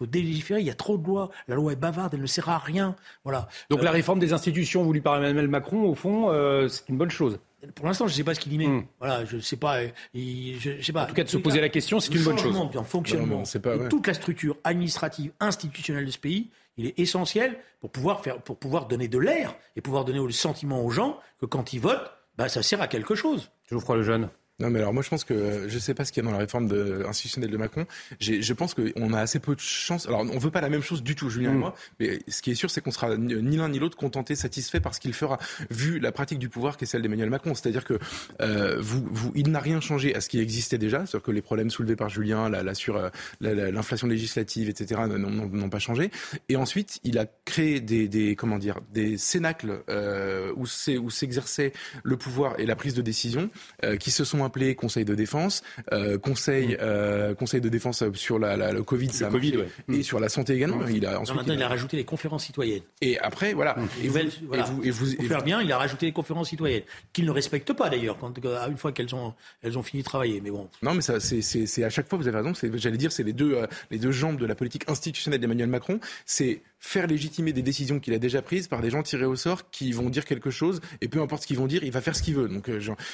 [0.00, 0.60] faut délégiférer.
[0.60, 1.30] Il y a trop de lois.
[1.46, 2.96] La loi est bavarde, elle ne sert à rien.
[3.22, 3.48] Voilà.
[3.68, 6.96] Donc la euh, réforme des institutions voulue par Emmanuel Macron, au fond, euh, c'est une
[6.96, 7.38] bonne chose.
[7.74, 8.66] Pour l'instant, je ne sais pas ce qu'il y met.
[8.66, 8.84] Hmm.
[8.98, 9.82] Voilà, je ne sais pas.
[10.14, 11.04] Je, sais pas.
[11.04, 12.56] En tout cas, de se poser la question, c'est une bonne chose.
[12.56, 17.90] En fonctionnement, de toute la structure administrative, institutionnelle de ce pays, il est essentiel pour
[17.90, 21.44] pouvoir faire, pour pouvoir donner de l'air et pouvoir donner le sentiment aux gens que
[21.44, 23.50] quand ils votent, bah, ça sert à quelque chose.
[23.68, 24.30] Je vous crois le jeune?
[24.60, 26.30] Non, mais alors moi je pense que je ne sais pas ce qu'il y a
[26.30, 27.86] dans la réforme de, institutionnelle de Macron.
[28.20, 30.06] Je pense qu'on a assez peu de chance.
[30.06, 31.58] Alors on veut pas la même chose du tout, Julien et mm.
[31.58, 34.80] moi, mais ce qui est sûr, c'est qu'on sera ni l'un ni l'autre contenté, satisfait
[34.80, 35.38] par ce qu'il fera,
[35.70, 37.54] vu la pratique du pouvoir qui est celle d'Emmanuel Macron.
[37.54, 37.98] C'est-à-dire que
[38.40, 41.42] euh, vous, vous, il n'a rien changé à ce qui existait déjà, c'est-à-dire que les
[41.42, 46.10] problèmes soulevés par Julien, la, la sur euh, l'inflation législative, etc., n'ont pas changé.
[46.48, 50.66] Et ensuite, il a créé des, des comment dire, des cénacles euh, où
[51.10, 53.50] s'exerçait le pouvoir et la prise de décision,
[53.84, 58.38] euh, qui se sont appelé Conseil de défense, euh, Conseil, euh, Conseil de défense sur
[58.38, 60.02] la, la, le Covid, ça COVID et mm.
[60.02, 60.86] sur la santé également.
[60.88, 61.68] Il a, ensuite, maintenant, il a...
[61.68, 62.82] rajouté les conférences citoyennes.
[63.00, 63.76] Et après, voilà.
[63.76, 63.88] Mm.
[64.04, 64.22] Et, vous, et,
[64.62, 66.82] vous, et vous, faire bien, il a rajouté les conférences citoyennes,
[67.12, 70.40] qu'il ne respecte pas d'ailleurs, euh, une fois qu'elles ont, elles ont fini de travailler.
[70.40, 70.68] Mais bon.
[70.82, 72.52] Non, mais ça, c'est à chaque fois, vous avez raison.
[72.74, 73.56] J'allais dire, c'est les deux,
[73.90, 76.00] les deux jambes de la politique institutionnelle d'Emmanuel Macron.
[76.26, 79.70] C'est faire légitimer des décisions qu'il a déjà prises par des gens tirés au sort
[79.70, 82.16] qui vont dire quelque chose et peu importe ce qu'ils vont dire, il va faire
[82.16, 82.48] ce qu'il veut.
[82.48, 82.70] Donc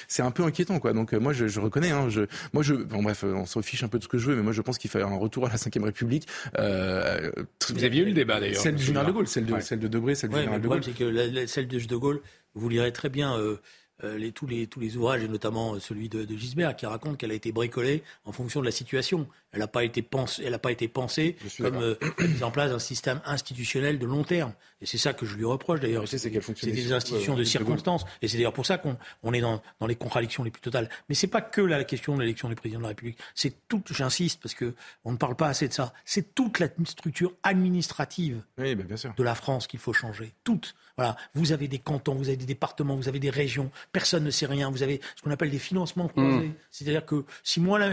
[0.08, 0.92] c'est un peu inquiétant, quoi.
[0.92, 1.90] Donc moi, je, je reconnais.
[1.90, 4.26] Hein, je, moi, je, bon, bref, on s'en fiche un peu de ce que je
[4.30, 6.26] veux, mais moi, je pense qu'il faut un retour à la Ve République.
[6.58, 7.30] Euh,
[7.74, 8.60] Vous aviez eu le débat d'ailleurs.
[8.62, 10.78] Celle du général de Gaulle, celle de, celle de Debré, celle du général de Gaulle.
[10.78, 12.20] Le problème, c'est que celle de De Gaulle,
[12.54, 13.36] vous lirez très bien.
[14.04, 16.84] Euh, les, tous, les, tous les ouvrages, et notamment euh, celui de, de Gisbert, qui
[16.84, 19.26] raconte qu'elle a été bricolée en fonction de la situation.
[19.52, 22.78] Elle n'a pas été pensée, elle pas été pensée comme euh, mise en place d'un
[22.78, 24.52] système institutionnel de long terme.
[24.82, 26.06] Et c'est ça que je lui reproche d'ailleurs.
[26.06, 28.04] C'est des institutions de circonstances.
[28.20, 30.90] Et c'est d'ailleurs pour ça qu'on on est dans, dans, les contradictions les plus totales.
[31.08, 33.18] Mais c'est pas que la question de l'élection du président de la République.
[33.34, 34.74] C'est tout, j'insiste, parce que
[35.06, 35.94] on ne parle pas assez de ça.
[36.04, 39.14] C'est toute la structure administrative oui, ben, bien sûr.
[39.16, 40.34] de la France qu'il faut changer.
[40.44, 40.74] Toute.
[40.96, 41.16] Voilà.
[41.34, 44.46] Vous avez des cantons, vous avez des départements, vous avez des régions personne ne sait
[44.46, 44.70] rien.
[44.70, 46.48] Vous avez ce qu'on appelle des financements croisés.
[46.48, 46.54] Mm.
[46.70, 47.88] C'est-à-dire que si moi, la,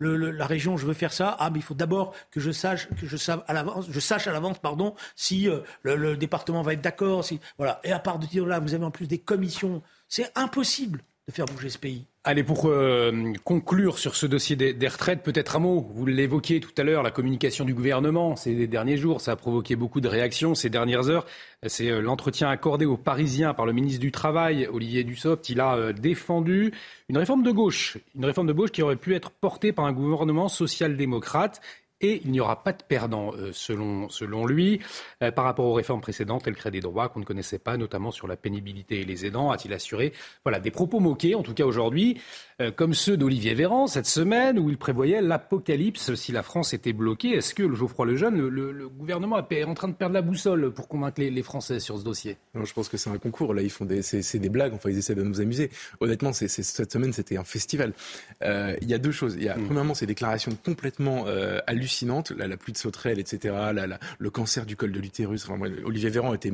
[0.00, 3.06] la, région, je veux faire ça, ah, mais il faut d'abord que je sache, que
[3.06, 6.80] je sache à l'avance, je sache à l'avance, pardon, si euh, le, département va être
[6.80, 7.24] d'accord.
[7.24, 7.80] Si, voilà.
[7.84, 9.82] Et à part de dire là, vous avez en plus des commissions.
[10.08, 12.06] C'est impossible de faire bouger ce pays.
[12.26, 15.86] Allez, pour euh, conclure sur ce dossier des, retraites, peut-être un mot.
[15.94, 19.76] Vous l'évoquiez tout à l'heure, la communication du gouvernement ces derniers jours, ça a provoqué
[19.76, 21.26] beaucoup de réactions ces dernières heures.
[21.66, 25.50] C'est euh, l'entretien accordé aux Parisiens par le ministre du Travail, Olivier Dussopt.
[25.50, 26.72] Il a euh, défendu
[27.10, 29.92] une réforme de gauche, une réforme de gauche qui aurait pu être portée par un
[29.92, 31.60] gouvernement social-démocrate
[32.00, 34.80] et il n'y aura pas de perdant, euh, selon, lui.
[35.22, 38.10] Euh, par rapport aux réformes précédentes, elles créent des droits qu'on ne connaissait pas, notamment
[38.10, 40.12] sur la pénibilité et les aidants, a-t-il assuré.
[40.44, 42.20] Voilà, des propos moqués, en tout cas aujourd'hui,
[42.60, 46.92] euh, comme ceux d'Olivier Véran cette semaine, où il prévoyait l'apocalypse si la France était
[46.92, 47.30] bloquée.
[47.30, 50.72] Est-ce que, le Geoffroy Lejeune, le, le, gouvernement est en train de perdre la boussole
[50.72, 52.36] pour convaincre les, Français sur ce dossier?
[52.54, 53.54] Non, Je pense que c'est un concours.
[53.54, 54.72] Là, ils font des, c'est, des blagues.
[54.74, 55.70] Enfin, ils essaient de nous amuser.
[56.00, 57.92] Honnêtement, c'est, cette semaine, c'était un festival.
[58.42, 59.34] Il y a deux choses.
[59.36, 59.66] Il y a, mm.
[59.66, 61.26] premièrement, ces déclarations complètement
[61.66, 63.54] hallucinantes la, pluie de sauterelles, etc.,
[64.18, 65.46] le cancer du col de l'utérus.
[65.84, 66.52] Olivier Véran était,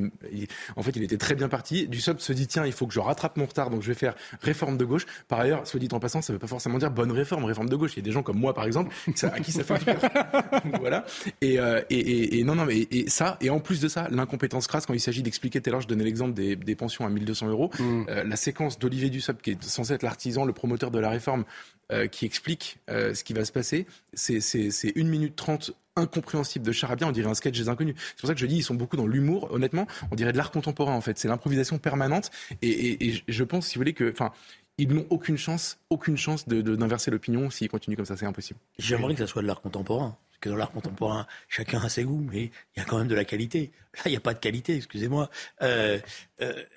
[0.76, 1.88] en fait, il était très bien parti.
[1.88, 4.14] Du se dit tiens, il faut que je rattrape mon retard, donc je vais faire
[4.40, 5.06] réforme de gauche.
[5.28, 7.68] Par ailleurs, soit dit en passant, ça ne veut pas forcément dire bonne réforme, réforme
[7.68, 7.92] de gauche.
[7.94, 9.78] Il y a des gens comme moi, par exemple, à qui ça fait
[10.64, 11.04] du Voilà.
[11.44, 14.94] Euh, et, non, non, mais et, ça, et en plus de ça, l'incompétence crasse quand
[14.94, 15.60] il s'agit d'expliquer.
[15.60, 17.70] Tout à l'heure, je donnais l'exemple des, pensions à 1200 euros.
[17.78, 18.04] Mm.
[18.08, 21.44] Euh, la séquence d'Olivier Dussopt, qui est censé être l'artisan, le promoteur de la réforme,
[21.92, 23.86] euh, qui explique ce qui va se passer.
[24.14, 27.94] C'est une minute trente incompréhensible de charabia, on dirait un sketch des inconnus.
[27.98, 30.36] C'est pour ça que je dis, ils sont beaucoup dans l'humour, honnêtement, on dirait de
[30.36, 31.18] l'art contemporain en fait.
[31.18, 32.30] C'est l'improvisation permanente
[32.62, 34.32] et, je pense, si vous voulez, que, enfin,
[34.80, 38.58] ils n'ont aucune chance, aucune chance d'inverser de, l'opinion s'ils continuent comme ça, c'est impossible.
[38.78, 40.16] J'aimerais que ça soit de l'art contemporain.
[40.28, 43.08] Parce que dans l'art contemporain, chacun a ses goûts, mais il y a quand même
[43.08, 43.72] de la qualité.
[43.96, 45.28] Là, il n'y a pas de qualité, excusez-moi.
[45.60, 45.98] Euh,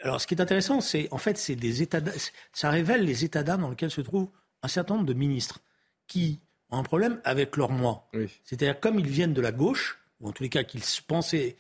[0.02, 2.02] alors, ce qui est intéressant, c'est en fait, c'est des états,
[2.52, 4.30] ça révèle les états d'âme dans lesquels se trouvent
[4.64, 5.60] un certain nombre de ministres
[6.08, 8.10] qui ont un problème avec leur moi.
[8.44, 11.56] C'est-à-dire, comme ils viennent de la gauche, ou en tous les cas qu'ils pensaient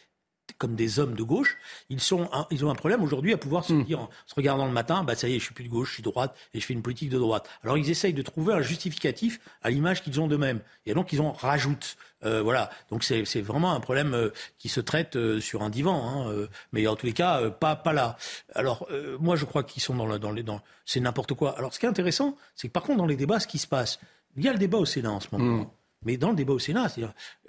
[0.57, 1.57] comme des hommes de gauche,
[1.89, 3.83] ils, sont ils ont un problème aujourd'hui à pouvoir se hmm.
[3.83, 5.89] dire, en se regardant le matin, bah ça y est, je suis plus de gauche,
[5.89, 7.49] je suis de droite, et je fais une politique de droite.
[7.63, 10.61] Alors ils essayent de trouver un justificatif à l'image qu'ils ont d'eux-mêmes.
[10.85, 11.97] Et donc ils en rajoutent.
[12.25, 12.69] Euh, voilà.
[12.89, 16.87] Donc c'est vraiment un problème euh, qui se traite euh, sur un divan, hein, mais
[16.87, 18.17] en tous les cas, pas, pas là.
[18.53, 18.87] Alors
[19.19, 20.43] moi je crois qu'ils sont dans, dans les...
[20.43, 21.57] Dans, c'est n'importe quoi.
[21.57, 23.67] Alors ce qui est intéressant, c'est que par contre dans les débats, ce qui se
[23.67, 23.99] passe,
[24.35, 25.63] il y a le débat au Sénat en ce moment.
[25.63, 25.67] Hmm.
[26.05, 26.93] Mais dans le débat au Sénat,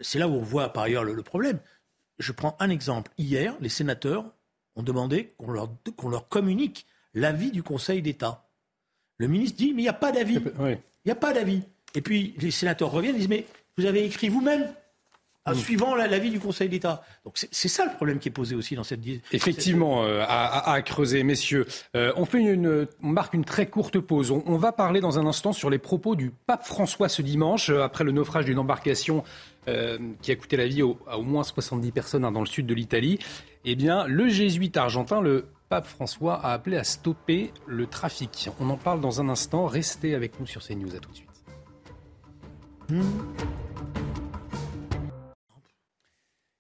[0.01, 1.59] c'est là où on voit par ailleurs le problème
[2.19, 3.11] je prends un exemple.
[3.19, 4.25] Hier, les sénateurs
[4.77, 8.49] ont demandé qu'on leur, qu'on leur communique l'avis du Conseil d'État.
[9.19, 10.39] Le ministre dit, mais il n'y a pas d'avis.
[10.61, 11.63] Il n'y a pas d'avis.
[11.95, 13.47] Et puis les sénateurs reviennent et disent, mais
[13.77, 14.73] vous avez écrit vous-même
[15.47, 15.57] en mm.
[15.57, 17.03] suivant l'avis du Conseil d'État.
[17.25, 19.01] Donc c'est ça le problème qui est posé aussi dans cette.
[19.33, 21.67] Effectivement, euh, à, creuser, messieurs.
[21.95, 24.31] Euh, on fait une, on marque une très courte pause.
[24.31, 27.83] On, va parler dans un instant sur les propos du pape François ce dimanche euh,
[27.83, 29.25] après le naufrage d'une embarcation
[30.23, 32.75] qui a coûté la vie à au moins 70 personnes hein, dans le sud de
[32.75, 33.19] l'Italie.
[33.65, 38.51] Eh bien, le jésuite argentin, le pape François a appelé à stopper le trafic.
[38.61, 39.67] On en parle dans un instant.
[39.67, 40.95] Restez avec nous sur CNews.
[40.95, 41.31] À tout de suite.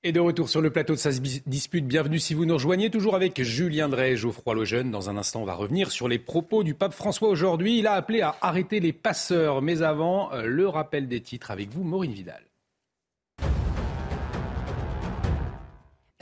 [0.06, 3.14] Et de retour sur le plateau de sa dispute, bienvenue si vous nous rejoignez, toujours
[3.14, 4.90] avec Julien Drey et Geoffroy Lejeune.
[4.90, 7.78] Dans un instant, on va revenir sur les propos du pape François aujourd'hui.
[7.78, 11.70] Il a appelé à arrêter les passeurs, mais avant, euh, le rappel des titres avec
[11.70, 12.42] vous, Maureen Vidal.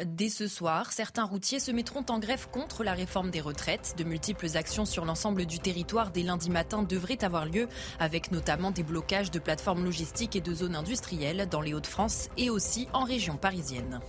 [0.03, 3.95] Dès ce soir, certains routiers se mettront en grève contre la réforme des retraites.
[3.99, 7.69] De multiples actions sur l'ensemble du territoire dès lundi matin devraient avoir lieu,
[8.01, 12.49] avec notamment des blocages de plateformes logistiques et de zones industrielles dans les Hauts-de-France et
[12.49, 14.01] aussi en région parisienne.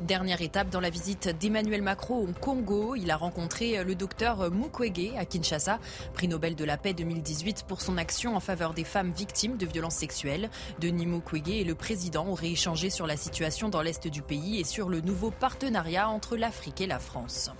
[0.00, 2.94] Dernière étape dans la visite d'Emmanuel Macron au Congo.
[2.94, 5.78] Il a rencontré le docteur Mukwege à Kinshasa,
[6.14, 9.66] prix Nobel de la paix 2018 pour son action en faveur des femmes victimes de
[9.66, 10.50] violences sexuelles.
[10.78, 14.64] Denis Mukwege et le président auraient échangé sur la situation dans l'est du pays et
[14.64, 17.50] sur le nouveau partenariat entre l'Afrique et la France.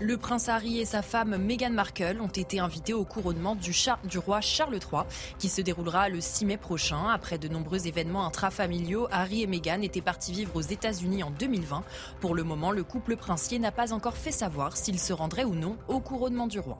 [0.00, 3.72] Le prince Harry et sa femme Meghan Markle ont été invités au couronnement du,
[4.18, 5.02] roi Charles III,
[5.40, 7.08] qui se déroulera le 6 mai prochain.
[7.12, 11.82] Après de nombreux événements intrafamiliaux, Harry et Meghan étaient partis vivre aux États-Unis en 2020.
[12.20, 15.56] Pour le moment, le couple princier n'a pas encore fait savoir s'il se rendrait ou
[15.56, 16.78] non au couronnement du roi.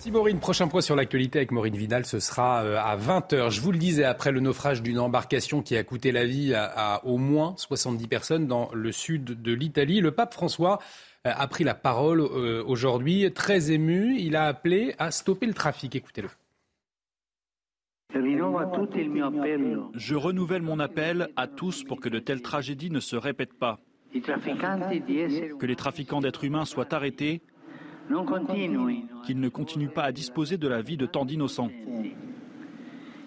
[0.00, 3.48] Si Maureen, prochain point sur l'actualité avec Maureen Vidal, ce sera euh, à 20h.
[3.48, 7.00] Je vous le disais, après le naufrage d'une embarcation qui a coûté la vie à,
[7.06, 10.78] au moins 70 personnes dans le sud de l'Italie, le pape François
[11.24, 14.16] a pris la parole euh, aujourd'hui, très ému.
[14.18, 15.96] Il a appelé à stopper le trafic.
[15.96, 16.28] Écoutez-le.
[19.94, 23.80] Je renouvelle mon appel à tous pour que de telles tragédies ne se répètent pas.
[24.12, 27.42] Que les trafiquants d'êtres humains soient arrêtés,
[29.26, 31.70] qu'ils ne continuent pas à disposer de la vie de tant d'innocents.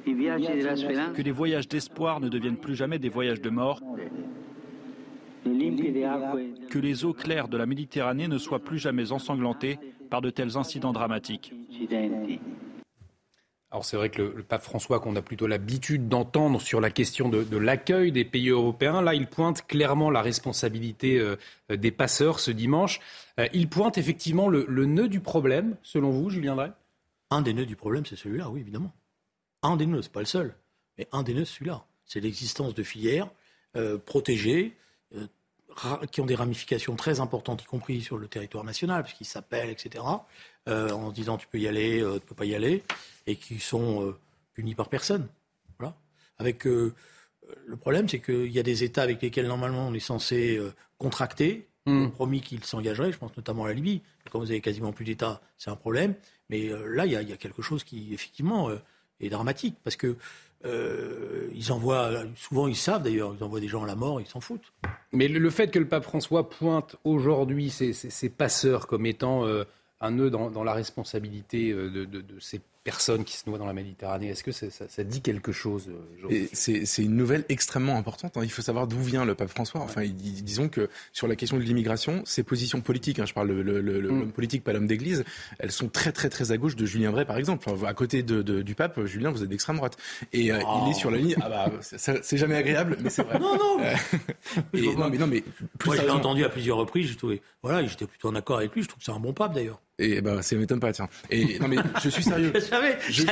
[0.05, 3.81] Que les voyages d'espoir ne deviennent plus jamais des voyages de mort
[5.43, 10.57] que les eaux claires de la Méditerranée ne soient plus jamais ensanglantées par de tels
[10.57, 11.53] incidents dramatiques.
[13.69, 17.27] Alors c'est vrai que le, pape François, qu'on a plutôt l'habitude d'entendre sur la question
[17.27, 21.35] de, l'accueil des pays européens, là il pointe clairement la responsabilité euh,
[21.69, 23.01] des passeurs ce dimanche.
[23.39, 26.71] Euh, il pointe effectivement le, nœud du problème, selon vous, Julien Drey?
[27.29, 28.93] Un des nœuds du problème, c'est celui-là, oui, évidemment.
[29.63, 30.55] Un des nœuds, c'est pas le seul,
[30.97, 31.83] mais un des nœuds, c'est celui-là.
[32.05, 33.29] C'est l'existence de filières
[33.75, 34.77] euh, protégées,
[36.11, 40.03] qui ont des ramifications très importantes, y compris sur le territoire national, puisqu'ils s'appellent, etc.,
[40.67, 42.83] euh, en disant tu peux y aller, euh, tu peux pas y aller,
[43.25, 44.17] et qui sont euh,
[44.53, 45.27] punis par personne.
[45.77, 45.95] Voilà.
[46.39, 46.93] Avec le
[47.79, 50.59] problème, c'est qu'il y a des États avec lesquels normalement on est censé
[50.97, 52.09] contracter, mmh.
[52.09, 53.11] promis qu'ils s'engageraient.
[53.11, 54.01] Je pense notamment à la Libye.
[54.31, 56.15] Quand vous avez quasiment plus d'États, c'est un problème.
[56.49, 58.69] Mais là, il y, y, a quelque chose qui effectivement
[59.19, 60.15] est dramatique, parce que
[60.65, 64.27] euh, ils envoient, souvent ils savent d'ailleurs, ils envoient des gens à la mort, ils
[64.27, 64.73] s'en foutent.
[65.11, 69.63] Mais le, fait que le pape François pointe aujourd'hui ces, passeurs comme étant euh,
[70.01, 73.65] un nœud dans, la responsabilité euh, de, de, de ces personnes qui se noient dans
[73.65, 74.29] la Méditerranée.
[74.29, 75.91] Est-ce que ça, ça, dit quelque chose
[76.31, 78.37] euh, C'est une nouvelle extrêmement importante.
[78.37, 78.41] Hein.
[78.43, 79.81] Il faut savoir d'où vient le pape François.
[79.81, 83.81] Enfin, disons que sur la question de l'immigration, ses positions politiques, hein, je parle le,
[83.81, 84.31] le, l'homme mm.
[84.31, 85.25] politique, pas l'homme d'église,
[85.59, 87.69] elles sont très très très à gauche de Julien Drey, par exemple.
[87.85, 89.97] à côté de, du pape, Julien, vous êtes d'extrême droite.
[90.31, 91.35] Et euh, il est sur la ligne.
[91.41, 93.37] Ah bah, c'est jamais agréable, mais c'est vrai.
[93.37, 93.83] non, non.
[94.73, 95.43] et, non, mais non, mais
[95.77, 97.17] plus Moi, je l'ai entendu à plusieurs reprises.
[97.61, 98.81] Voilà, j'étais plutôt en accord avec lui.
[98.81, 99.81] Je trouve que c'est un bon pape d'ailleurs.
[99.99, 101.09] Et bah, ça m'étonne pas, tiens.
[101.31, 102.51] Et non, mais je suis sérieux.
[102.55, 102.59] je,
[103.11, 103.27] suis,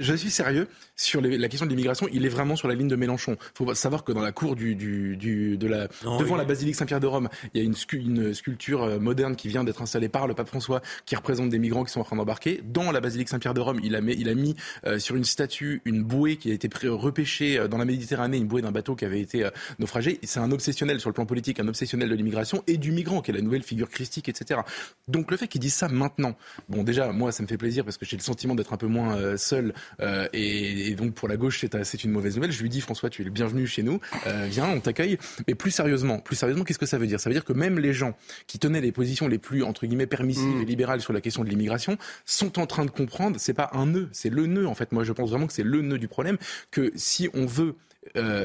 [0.00, 2.08] je suis sérieux sur la question de l'immigration.
[2.12, 3.36] Il est vraiment sur la ligne de Mélenchon.
[3.38, 6.76] Il faut savoir que dans la cour du, du, du de la, devant la basilique
[6.76, 10.08] Saint-Pierre de Rome, il y a une, une sculpture euh, moderne qui vient d'être installée
[10.08, 12.62] par le pape François, qui représente des migrants qui sont en train d'embarquer.
[12.64, 15.24] Dans la basilique Saint-Pierre de Rome, il a mis, il a mis euh, sur une
[15.24, 18.96] statue une bouée qui a été repêchée euh, dans la Méditerranée, une bouée d'un bateau
[18.96, 19.46] qui avait été
[19.78, 20.18] naufragé.
[20.22, 23.30] C'est un obsessionnel sur le plan politique, un obsessionnel de l'immigration et du migrant, qui
[23.30, 24.60] est la nouvelle figure christique, etc.
[25.08, 26.36] Donc le fait qu'il dise ça maintenant,
[26.68, 28.86] bon déjà, moi ça me fait plaisir parce que j'ai le sentiment d'être un peu
[28.86, 32.52] moins euh, seul euh, et, donc pour la gauche c'est une mauvaise nouvelle.
[32.52, 35.18] Je lui dis François, tu es le bienvenu chez nous, euh, viens, on t'accueille.
[35.48, 37.18] Mais plus sérieusement, plus sérieusement, qu'est-ce que ça veut dire?
[37.18, 38.16] Ça veut dire que même les gens
[38.46, 40.62] qui tenaient les positions les plus entre guillemets permissives mmh.
[40.62, 43.40] et libérales sur la question de l'immigration sont en train de comprendre.
[43.40, 44.92] C'est pas un nœud, c'est le nœud en fait.
[44.92, 46.38] Moi je pense vraiment que c'est le nœud du problème.
[46.70, 47.74] Que si on veut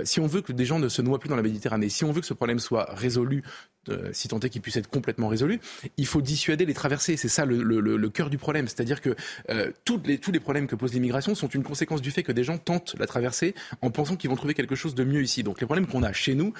[0.04, 2.12] si on veut que des gens ne se noient plus dans la Méditerranée, si on
[2.12, 3.43] veut que ce problème soit résolu
[3.89, 5.60] euh, si tant est qu'il puisse être complètement résolu,
[5.97, 7.17] il faut dissuader les traversées.
[7.17, 8.67] C'est ça le, le, le, cœur du problème.
[8.67, 9.15] C'est-à-dire que
[9.50, 9.71] euh,
[10.06, 12.58] les, tous les problèmes que pose l'immigration sont une conséquence du fait que des gens
[12.58, 15.43] tentent la traversée en pensant qu'ils vont trouver quelque chose de mieux ici.
[15.43, 16.54] Donc les problèmes qu'on a chez nous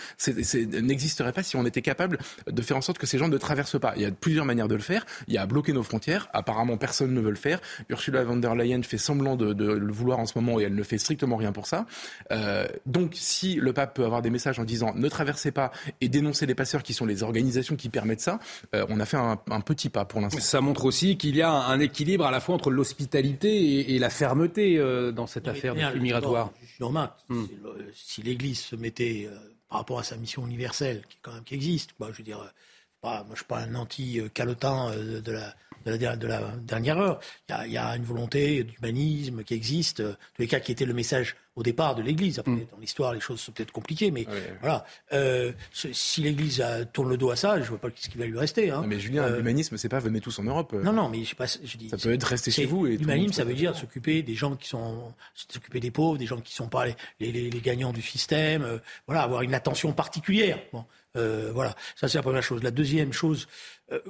[0.82, 3.80] n'existeraient pas si on était capable de faire en sorte que ces gens ne traversent
[3.80, 3.94] pas.
[3.96, 5.06] Il y a plusieurs manières de le faire.
[5.28, 6.30] Il y a bloquer nos frontières.
[6.34, 7.60] Apparemment, personne ne veut le faire.
[7.90, 10.76] Ursula von der Leyen fait semblant de, de le vouloir en ce moment et elle
[10.76, 11.86] ne fait strictement rien pour ça.
[12.32, 16.10] Euh, donc si le pape peut avoir des messages en disant ne traversez pas et
[16.10, 18.40] dénoncer les passeurs qui sont les les organisations qui permettent ça,
[18.74, 20.40] on a fait un, petit pas pour l'instant.
[20.40, 24.10] Ça montre aussi qu'il y a un équilibre à la fois entre l'hospitalité et, la
[24.10, 24.78] fermeté
[25.14, 26.52] dans cette affaire de flux migratoire.
[26.80, 27.12] Normal.
[27.30, 27.46] Hmm.
[27.94, 29.30] Si l'Église se mettait
[29.70, 32.40] par rapport à sa mission universelle, qui quand même qui existe, je veux dire,
[33.04, 35.54] moi je suis pas un anti-calotin de la
[35.86, 37.20] de la, dernière heure.
[37.66, 40.94] Il y, a, une volonté d'humanisme qui existe, en tous les cas qui était le
[40.94, 42.40] message au départ de l'Église.
[42.40, 42.68] Après, mm.
[42.72, 44.26] dans l'histoire, les choses sont peut-être compliquées, mais
[44.62, 44.86] voilà.
[45.12, 48.26] Euh, si l'Église tourne le dos à ça, je ne vois pas ce qui va
[48.26, 48.70] lui rester.
[48.70, 48.84] Hein.
[48.88, 50.74] mais Julien, euh, l'humanisme, c'est pas venez tous en Europe.
[50.74, 51.48] Non, non, mais je sais pas.
[51.48, 52.86] Je dis, ça peut être rester chez vous.
[52.86, 56.54] L'humanisme, ça veut dire s'occuper des gens qui sont, s'occuper des pauvres, des gens qui
[56.54, 58.62] sont pas les, les, les gagnants du système.
[58.62, 60.60] Euh, voilà, avoir une attention particulière.
[60.72, 60.86] Bon,
[61.54, 62.62] voilà, ça c'est la première chose.
[62.62, 63.48] La deuxième chose,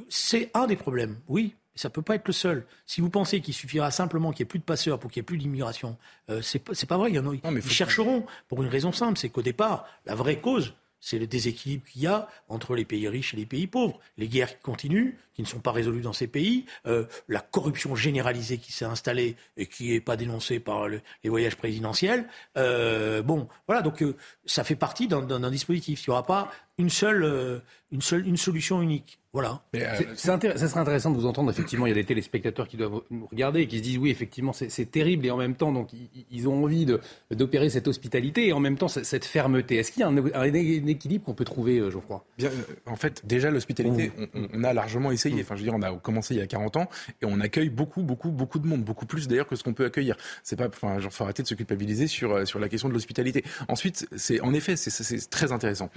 [0.10, 1.16] c'est un des problèmes.
[1.30, 2.66] Oui, ça ne peut pas être le seul.
[2.86, 5.24] Si vous pensez qu'il suffira simplement qu'il n'y ait plus de passeurs pour qu'il n'y
[5.24, 5.98] ait plus d'immigration,
[6.30, 7.12] euh, c'est pas, pas vrai.
[7.12, 10.40] Il y en a, ils chercheront pour une raison simple, c'est qu'au départ, la vraie
[10.40, 14.00] cause, c'est le déséquilibre qu'il y a entre les pays riches et les pays pauvres.
[14.18, 17.96] Les guerres qui continuent, qui ne sont pas résolues dans ces pays, euh, la corruption
[17.96, 22.28] généralisée qui s'est installée et qui n'est pas dénoncée par les voyages présidentiels.
[22.58, 26.06] Euh, bon, voilà, donc euh, ça fait partie d'un dispositif.
[26.06, 27.62] Il n'y aura pas une seule,
[27.92, 29.20] une seule, une solution unique.
[29.34, 29.62] Voilà.
[29.76, 31.52] Euh, ça serait intéressant de vous entendre.
[31.52, 34.10] Effectivement, il y a des téléspectateurs qui doivent nous regarder et qui se disent oui,
[34.10, 35.90] effectivement, c'est terrible et en même temps, donc
[36.32, 36.88] ils, ont envie
[37.30, 39.76] d'opérer cette hospitalité et en même temps cette fermeté.
[39.76, 40.54] Est-ce qu'il y a un,
[40.88, 42.26] équilibre qu'on peut trouver, euh, Geoffroy?
[42.38, 45.42] Bien, euh, En fait, déjà l'hospitalité, on, a largement essayé.
[45.42, 46.90] Enfin, je veux dire, on a commencé il y a 40 ans
[47.22, 49.86] et on accueille beaucoup, beaucoup, beaucoup de monde, beaucoup plus d'ailleurs que ce qu'on peut
[49.86, 50.18] accueillir.
[50.42, 53.44] C'est pas, enfin, genre, faut arrêter de se culpabiliser sur sur la question de l'hospitalité.
[53.68, 55.92] Ensuite, c'est en effet, c'est très intéressant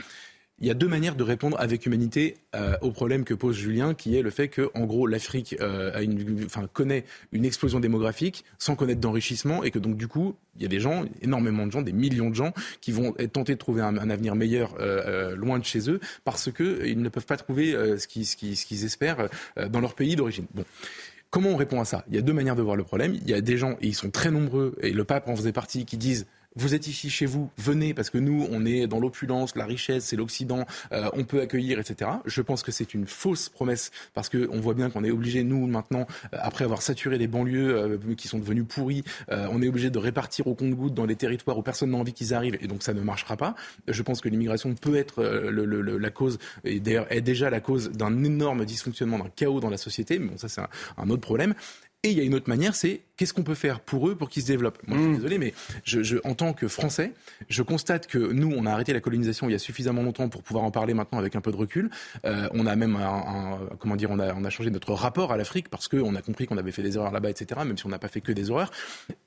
[0.61, 3.95] il y a deux manières de répondre avec humanité euh, au problème que pose Julien,
[3.95, 6.07] qui est le fait que, en gros, l'Afrique euh,
[6.73, 10.69] connaît une explosion démographique sans connaître d'enrichissement, et que donc du coup, il y a
[10.69, 13.81] des gens, énormément de gens, des millions de gens, qui vont être tentés de trouver
[13.81, 18.07] un, avenir meilleur euh, loin de chez eux, parce qu'ils ne peuvent pas trouver ce
[18.07, 19.29] qu'ils ce qu'ils espèrent
[19.71, 20.47] dans leur pays d'origine.
[20.55, 20.65] Bon.
[21.31, 22.05] Comment on répond à ça?
[22.09, 23.15] Il y a deux manières de voir le problème.
[23.23, 25.53] Il y a des gens, et ils sont très nombreux, et le pape en faisait
[25.53, 28.99] partie, qui disent vous êtes ici chez vous, venez parce que nous, on est dans
[28.99, 32.11] l'opulence, la richesse, c'est l'Occident, euh, on peut accueillir, etc.
[32.27, 35.67] Je pense que c'est une fausse promesse parce qu'on voit bien qu'on est obligé, nous,
[35.67, 39.91] maintenant, euh, après avoir saturé les banlieues euh, qui sont devenues pourries, on est obligé
[39.91, 42.83] de répartir au compte-gouttes dans les territoires où personne n'a envie qu'ils arrivent et donc
[42.83, 43.55] ça ne marchera pas.
[43.87, 48.25] Je pense que l'immigration peut être la cause, et d'ailleurs est déjà la cause d'un
[48.25, 50.61] énorme dysfonctionnement, d'un chaos dans la société, mais bon, ça c'est
[50.97, 51.55] un autre problème.
[52.03, 54.31] Et il y a une autre manière, c'est qu'est-ce qu'on peut faire pour eux pour
[54.31, 54.79] qu'ils se développent?
[54.87, 55.17] Moi, je suis mm.
[55.17, 55.53] désolé, mais
[55.85, 57.13] je, en tant que Français,
[57.51, 60.43] je constate que nous, on a arrêté la colonisation il y a suffisamment longtemps pour
[60.43, 61.91] pouvoir en parler maintenant avec un peu de recul.
[62.25, 65.37] Euh, on a même, un, comment dire, on a, on a changé notre rapport à
[65.37, 67.61] l'Afrique parce qu'on a compris qu'on avait fait des erreurs là-bas, etc.
[67.67, 68.71] Même si on n'a pas fait que des erreurs.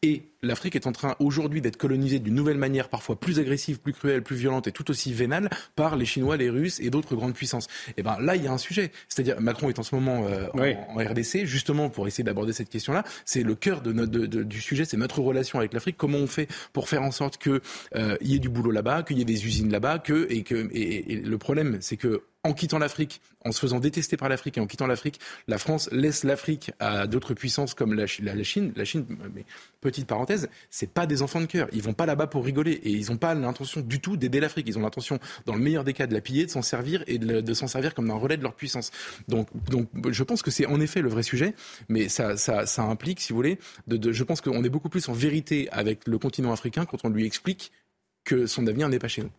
[0.01, 3.93] Et l'Afrique est en train aujourd'hui d'être colonisée d'une nouvelle manière, parfois plus agressive, plus
[3.93, 7.35] cruelle, plus violente et tout aussi vénale par les Chinois, les Russes et d'autres grandes
[7.35, 7.67] puissances.
[7.97, 8.91] Et ben là, il y a un sujet.
[9.07, 12.69] C'est-à-dire, Macron est en ce moment euh, en, en, RDC justement pour essayer d'aborder cette
[12.69, 13.03] question-là.
[13.23, 15.97] C'est le cœur du sujet, c'est notre relation avec l'Afrique.
[15.97, 17.61] Comment on fait pour faire en sorte qu'il
[17.95, 21.37] euh, y ait du boulot là-bas, qu'il y ait des usines là-bas, que et, le
[21.37, 24.85] problème, c'est que en quittant l'Afrique, en se faisant détester par l'Afrique et en quittant
[24.85, 28.73] l'Afrique, la France laisse l'Afrique à d'autres puissances comme la, Chine.
[28.75, 29.45] La Chine, mais
[29.79, 31.69] petite parenthèse, c'est pas des enfants de cœur.
[31.71, 34.67] Ils vont pas là-bas pour rigoler et ils n'ont pas l'intention du tout d'aider l'Afrique.
[34.67, 37.17] Ils ont l'intention, dans le meilleur des cas, de la piller, de s'en servir et
[37.17, 38.91] de, s'en servir comme d'un relais de leur puissance.
[39.29, 41.55] Donc, donc, je pense que c'est en effet le vrai sujet,
[41.87, 45.07] mais ça, ça, ça implique, si vous voulez, de, je pense qu'on est beaucoup plus
[45.07, 47.71] en vérité avec le continent africain quand on lui explique
[48.25, 49.31] que son avenir n'est pas chez nous.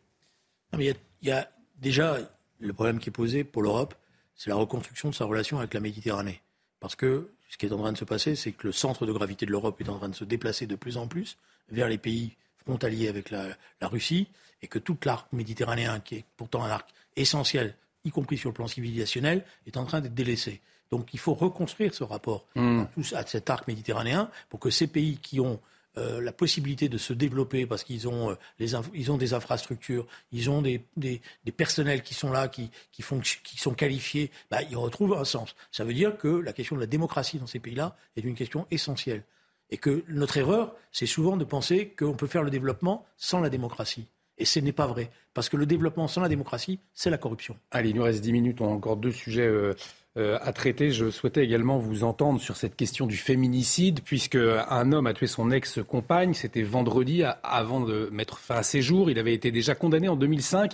[0.79, 2.19] il y a déjà
[2.67, 3.95] le problème qui est posé pour l'Europe,
[4.35, 6.41] c'est la reconstruction de sa relation avec la Méditerranée.
[6.81, 9.13] Parce que ce qui est en train de se passer, c'est que le centre de
[9.13, 11.37] gravité de l'Europe est en train de se déplacer de plus en plus
[11.71, 14.29] vers les pays frontaliers avec la, Russie,
[14.63, 17.75] et que tout l'arc méditerranéen, qui est pourtant un arc essentiel,
[18.05, 20.61] y compris sur le plan civilisationnel, est en train d'être délaissé.
[20.91, 22.85] Donc il faut reconstruire ce rapport mmh.
[23.13, 25.61] à cet arc méditerranéen pour que ces pays qui ont
[25.97, 30.63] euh, la possibilité de se développer parce qu'ils ont, euh, ont des infrastructures, ils ont
[30.63, 34.77] des, des, des personnels qui sont là, qui, qui, font, qui sont qualifiés, bah, ils
[34.77, 35.55] retrouvent un sens.
[35.71, 38.67] Ça veut dire que la question de la démocratie dans ces pays-là est une question
[38.71, 39.25] essentielle.
[39.71, 43.49] Et que notre erreur, c'est souvent de penser qu'on peut faire le développement sans la
[43.49, 44.07] démocratie.
[44.39, 45.11] Et ce n'est pas vrai.
[45.33, 47.57] Parce que le développement sans la démocratie, c'est la corruption.
[47.71, 48.61] Allez, il nous reste 10 minutes.
[48.61, 49.75] On a encore deux sujets euh,
[50.17, 50.91] euh, à traiter.
[50.91, 55.27] Je souhaitais également vous entendre sur cette question du féminicide, puisque un homme a tué
[55.27, 56.35] son ex-compagne.
[56.35, 59.11] C'était vendredi, avant de mettre fin à ses jours.
[59.11, 60.73] Il avait été déjà condamné en 2005.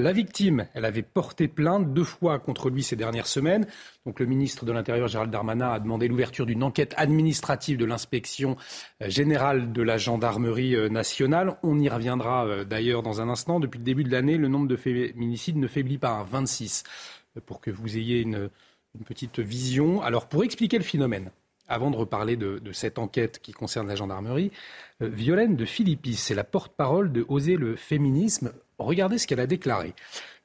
[0.00, 3.66] La victime, elle avait porté plainte deux fois contre lui ces dernières semaines.
[4.06, 8.56] Donc le ministre de l'Intérieur, Gérald Darmanin, a demandé l'ouverture d'une enquête administrative de l'inspection
[9.02, 11.58] euh, générale de la gendarmerie euh, nationale.
[11.62, 13.60] On y reviendra euh, d'ailleurs dans un instant.
[13.60, 16.84] Depuis le début de l'année, le nombre de féminicides ne faiblit pas à 26.
[17.44, 18.48] Pour que vous ayez une,
[19.04, 20.00] petite vision.
[20.00, 21.30] Alors pour expliquer le phénomène,
[21.68, 24.50] avant de reparler de, cette enquête qui concerne la gendarmerie,
[25.00, 28.50] Violaine de Philippis, c'est la porte-parole de Oser le féminisme.
[28.80, 29.92] Regardez ce qu'elle a déclaré.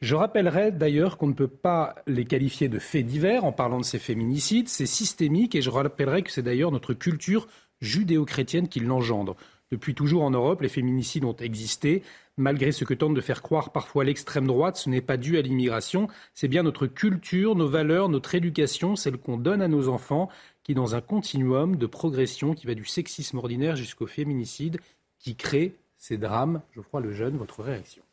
[0.02, 3.86] Je rappellerai d'ailleurs qu'on ne peut pas les qualifier de faits divers en parlant de
[3.86, 4.68] ces féminicides.
[4.68, 7.48] C'est systémique et je rappellerai que c'est d'ailleurs notre culture
[7.80, 9.38] judéo-chrétienne qui l'engendre.
[9.72, 12.04] Depuis toujours en Europe, les féminicides ont existé.
[12.36, 15.42] Malgré ce que tente de faire croire parfois l'extrême droite, ce n'est pas dû à
[15.42, 20.28] l'immigration, c'est bien notre culture, nos valeurs, notre éducation, celle qu'on donne à nos enfants,
[20.64, 24.82] qui est dans un continuum de progression qui va du sexisme ordinaire jusqu'au féminicide,
[25.20, 26.62] qui crée ces drames.
[26.74, 28.05] Je crois le jeune, votre réaction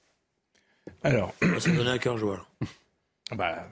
[1.05, 2.47] Alors, ça me donnait un cœur joie.
[3.33, 3.67] bah,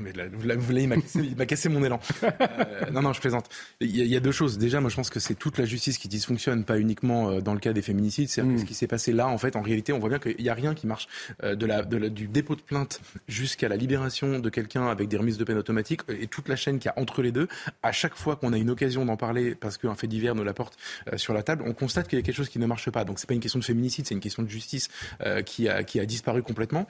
[0.00, 2.00] mais là, vous il m'a cassé, mon élan.
[2.42, 3.48] Euh, non, non, je plaisante.
[3.80, 4.58] Il y, a, deux choses.
[4.58, 7.52] Déjà, moi, je pense que c'est toute la justice qui dysfonctionne, pas uniquement euh, dans
[7.54, 8.28] le cas des féminicides.
[8.28, 8.58] C'est mm.
[8.58, 10.54] ce qui s'est passé là, en fait, en réalité, on voit bien qu'il n'y a
[10.54, 11.08] rien qui marche.
[11.42, 15.38] Euh, de la, du dépôt de plainte jusqu'à la libération de quelqu'un avec des remises
[15.38, 17.48] de peine automatiques et toute la chaîne qu'il y a entre les deux.
[17.82, 20.54] À chaque fois qu'on a une occasion d'en parler, parce qu'un fait divers nous la
[20.54, 20.76] porte
[21.16, 23.04] sur la table, on constate qu'il y a quelque chose qui ne marche pas.
[23.04, 24.88] Donc, c'est pas une question de féminicide, c'est une question de justice
[25.44, 26.86] qui, a, qui a disparu complètement.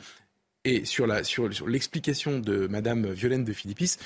[0.65, 3.97] Et sur la sur, l'explication de Madame Violaine de Philippis,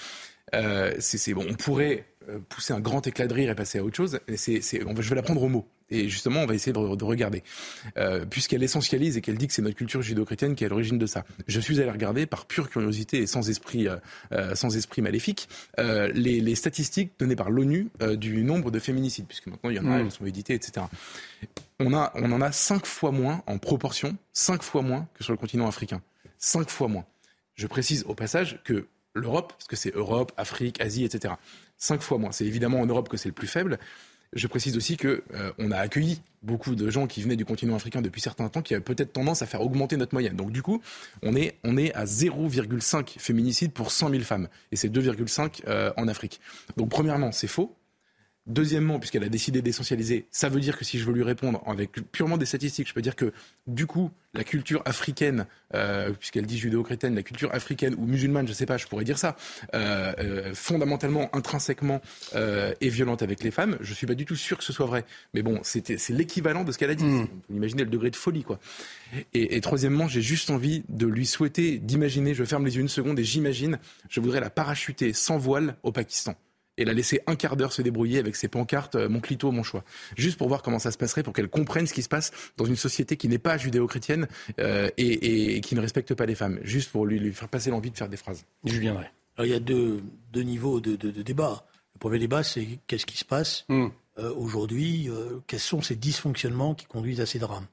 [0.55, 3.85] euh, c'est bon, on pourrait euh, pousser un grand éclat de rire et passer à
[3.85, 4.21] autre chose.
[4.37, 5.67] C'est, je vais la prendre au mot.
[5.89, 7.45] Et justement, on va essayer de, regarder.
[7.97, 10.99] Euh, puisqu'elle essentialise et qu'elle dit que c'est notre culture judéo-chrétienne qui est à l'origine
[10.99, 11.25] de ça.
[11.47, 13.87] Je suis allé regarder par pure curiosité et sans esprit,
[14.55, 15.49] sans esprit maléfique
[15.79, 19.87] les, les, statistiques données par l'ONU du nombre de féminicides, puisque maintenant il y en
[19.87, 20.07] a, mmh.
[20.07, 20.87] elles sont éditées, etc.
[21.79, 25.33] On, a, on en a cinq fois moins en proportion, cinq fois moins que sur
[25.33, 26.03] le continent africain
[26.39, 27.07] cinq fois moins.
[27.55, 31.35] Je précise au passage que l'Europe, parce que c'est Europe, Afrique, Asie, etc.,
[31.79, 32.33] cinq fois moins.
[32.33, 33.79] C'est évidemment en Europe que c'est le plus faible.
[34.33, 37.75] Je précise aussi qu'on euh, on a accueilli beaucoup de gens qui venaient du continent
[37.75, 40.37] africain depuis certains temps, qui avaient peut-être tendance à faire augmenter notre moyenne.
[40.37, 40.83] Donc du coup,
[41.23, 45.93] on est, on est à 0,5 féminicides pour 100 000 femmes, et c'est 2,5 euh,
[45.97, 46.41] en Afrique.
[46.77, 47.75] Donc premièrement, c'est faux.
[48.47, 51.93] Deuxièmement, puisqu'elle a décidé d'essentialiser, ça veut dire que si je veux lui répondre avec
[52.13, 53.33] purement des statistiques, je peux dire que
[53.67, 58.53] du coup, la culture africaine, euh, puisqu'elle dit judéo-chrétienne, la culture africaine ou musulmane, je
[58.53, 59.37] ne sais pas, je pourrais dire ça,
[59.75, 62.01] euh, euh, fondamentalement, intrinsèquement,
[62.35, 63.79] est violente avec les femmes.
[63.81, 65.05] Je ne suis pas du tout sûr que ce soit vrai.
[65.35, 67.05] Mais bon, c'est l'équivalent de ce qu'elle a dit.
[67.05, 67.23] Mmh.
[67.23, 68.61] On peut imaginer le degré de folie, quoi.
[69.35, 72.89] Et, et troisièmement, j'ai juste envie de lui souhaiter, d'imaginer, je ferme les yeux une
[72.89, 73.79] seconde et j'imagine,
[74.09, 76.37] je voudrais la parachuter sans voile au Pakistan
[76.79, 79.63] et la laisser un quart d'heure se débrouiller avec ses pancartes euh, mon clito, mon
[79.63, 79.85] choix.
[80.17, 82.65] Juste pour voir comment ça se passerait, pour qu'elle comprenne ce qui se passe dans
[82.65, 86.59] une société qui n'est pas judéo-chrétienne euh, et, qui ne respecte pas les femmes.
[86.63, 88.45] Juste pour lui, lui faire passer l'envie de faire des phrases.
[88.65, 89.07] Je viendrai.
[89.37, 90.03] Alors, il y a deux,
[90.33, 91.67] deux niveaux de, de, débat.
[91.95, 93.89] Le premier débat, c'est qu'est-ce qui se passe hmm.
[94.19, 95.09] euh, aujourd'hui
[95.47, 97.67] Quels sont ces dysfonctionnements qui conduisent à ces drames?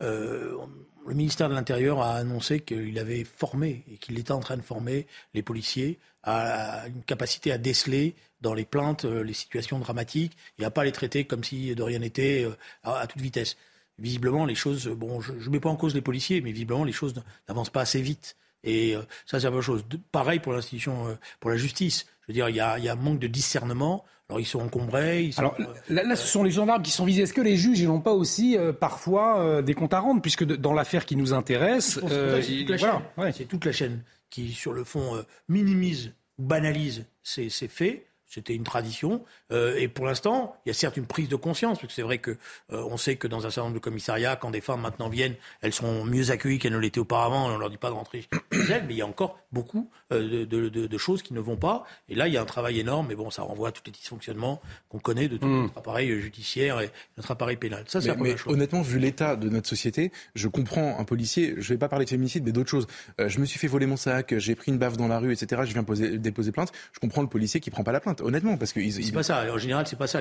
[0.00, 4.62] Le ministère de l'Intérieur a annoncé qu'il avait formé et qu'il était en train de
[4.62, 10.36] former les policiers à une capacité à déceler dans les plaintes euh, les situations dramatiques
[10.58, 13.56] et à pas les traiter comme si de rien n'était euh, à, toute vitesse.
[13.98, 16.92] Visiblement, les choses, bon, je ne mets pas en cause les policiers, mais visiblement, les
[16.92, 17.14] choses
[17.48, 18.36] n'avancent pas assez vite.
[18.62, 19.84] Et euh, ça, c'est la même chose.
[20.12, 22.06] pareil pour l'institution, pour la justice.
[22.22, 24.04] Je veux dire, il y a un manque de discernement.
[24.28, 25.24] Alors ils sont encombrés.
[25.24, 25.56] Ils sont, Alors
[25.88, 27.22] là, ce sont les gendarmes qui sont visés.
[27.22, 31.06] Est-ce que les juges n'ont pas aussi parfois des comptes à rendre, puisque dans l'affaire
[31.06, 31.98] qui nous intéresse,
[32.42, 33.32] c'est toute, voilà.
[33.48, 38.64] toute, la chaîne qui, sur le fond, minimise ou banalise ces, ces faits c'était une
[38.64, 39.24] tradition.
[39.52, 42.02] Euh, et pour l'instant, il y a certes une prise de conscience, parce que c'est
[42.02, 42.32] vrai que
[42.72, 45.34] euh, on sait que dans un certain nombre de commissariats, quand des femmes maintenant viennent,
[45.62, 47.46] elles sont mieux accueillies qu'elles ne l'étaient auparavant.
[47.46, 48.28] On ne leur dit pas de rentrer chez
[48.72, 51.56] elles, mais il y a encore beaucoup euh, de, de, de, choses qui ne vont
[51.56, 51.84] pas.
[52.08, 53.92] Et là, il y a un travail énorme, mais bon, ça renvoie à tous les
[53.92, 54.60] dysfonctionnements
[54.90, 55.62] qu'on connaît de tout hmm.
[55.62, 57.84] notre appareil judiciaire et notre appareil pénal.
[57.88, 61.54] Ça, c'est mais, honnêtement, vu l'état de notre société, je comprends un policier.
[61.56, 62.86] Je ne vais pas parler de féminicide, mais d'autres choses.
[63.18, 65.62] je me suis fait voler mon sac, j'ai pris une baffe dans la rue, etc.
[65.64, 66.72] Je viens poser, déposer plainte.
[66.92, 69.52] Je comprends le policier qui prend pas la plainte honnêtement, parce que c'est pas ça.
[69.52, 70.20] En général, c'est pas ça.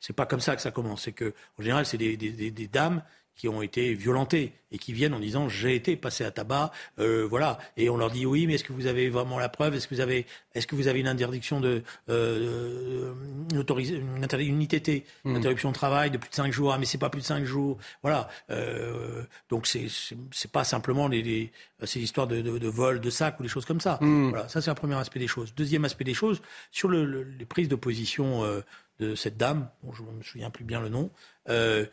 [0.00, 1.02] C'est pas comme ça que ça commence.
[1.02, 3.02] C'est que, en général, c'est des, dames
[3.36, 7.26] qui ont été violentées et qui viennent en disant j'ai été passé à tabac, euh,
[7.28, 7.58] voilà.
[7.76, 9.74] Et on leur dit oui, mais est-ce que vous avez vraiment la preuve?
[9.74, 13.12] Est-ce que vous avez, est-ce que vous avez une interdiction de, euh,
[13.52, 15.36] une, une ITT, une mmh.
[15.36, 16.72] interruption de travail de plus de 5 jours?
[16.72, 18.28] Ah, mais c'est pas plus de 5 jours, voilà.
[18.50, 19.86] Euh, donc c'est
[20.30, 21.52] c'est pas simplement les,
[21.84, 23.98] ces histoires de, de, vol, de sac ou des choses comme ça.
[24.00, 24.30] Mmh.
[24.30, 25.54] Voilà, ça c'est un premier aspect des choses.
[25.54, 28.60] Deuxième aspect des choses sur le, les prises de position euh,
[29.00, 31.10] de cette dame, bon, je me souviens plus bien le nom.
[31.48, 31.86] Euh,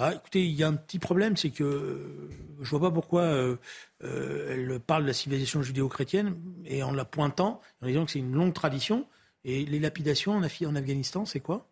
[0.00, 2.30] Bah, écoutez, il y a un petit problème, c'est que euh,
[2.62, 3.56] je vois pas pourquoi euh,
[4.02, 8.18] euh, elle parle de la civilisation judéo-chrétienne et en la pointant, en disant que c'est
[8.20, 9.06] une longue tradition.
[9.44, 11.68] Et les lapidations en, en Afghanistan, c'est quoi?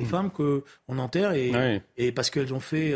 [0.00, 2.92] Les femmes que on enterre et, et parce qu'elles ont fait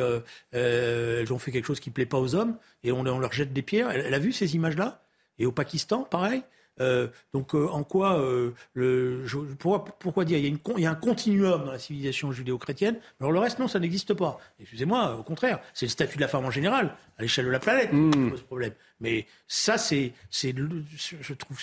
[0.51, 3.62] elles ont fait quelque chose qui plaît pas aux hommes et on, leur jette des
[3.62, 3.93] pierres.
[3.93, 5.05] elle a vu ces images là
[5.39, 6.43] et au Pakistan pareil?
[6.81, 9.24] Euh, donc euh, en quoi euh, le,
[9.59, 12.33] pourquoi, pourquoi, dire il y, a une, il y, a un continuum dans la civilisation
[12.33, 14.39] judéo-chrétienne, alors le reste non, ça n'existe pas.
[14.61, 17.59] Excusez-moi, au contraire, c'est le statut de la femme en général à l'échelle de la
[17.59, 18.31] planète qui hmm.
[18.31, 18.72] pose problème.
[19.01, 21.59] Mais ça, c'est, c'est, je trouve.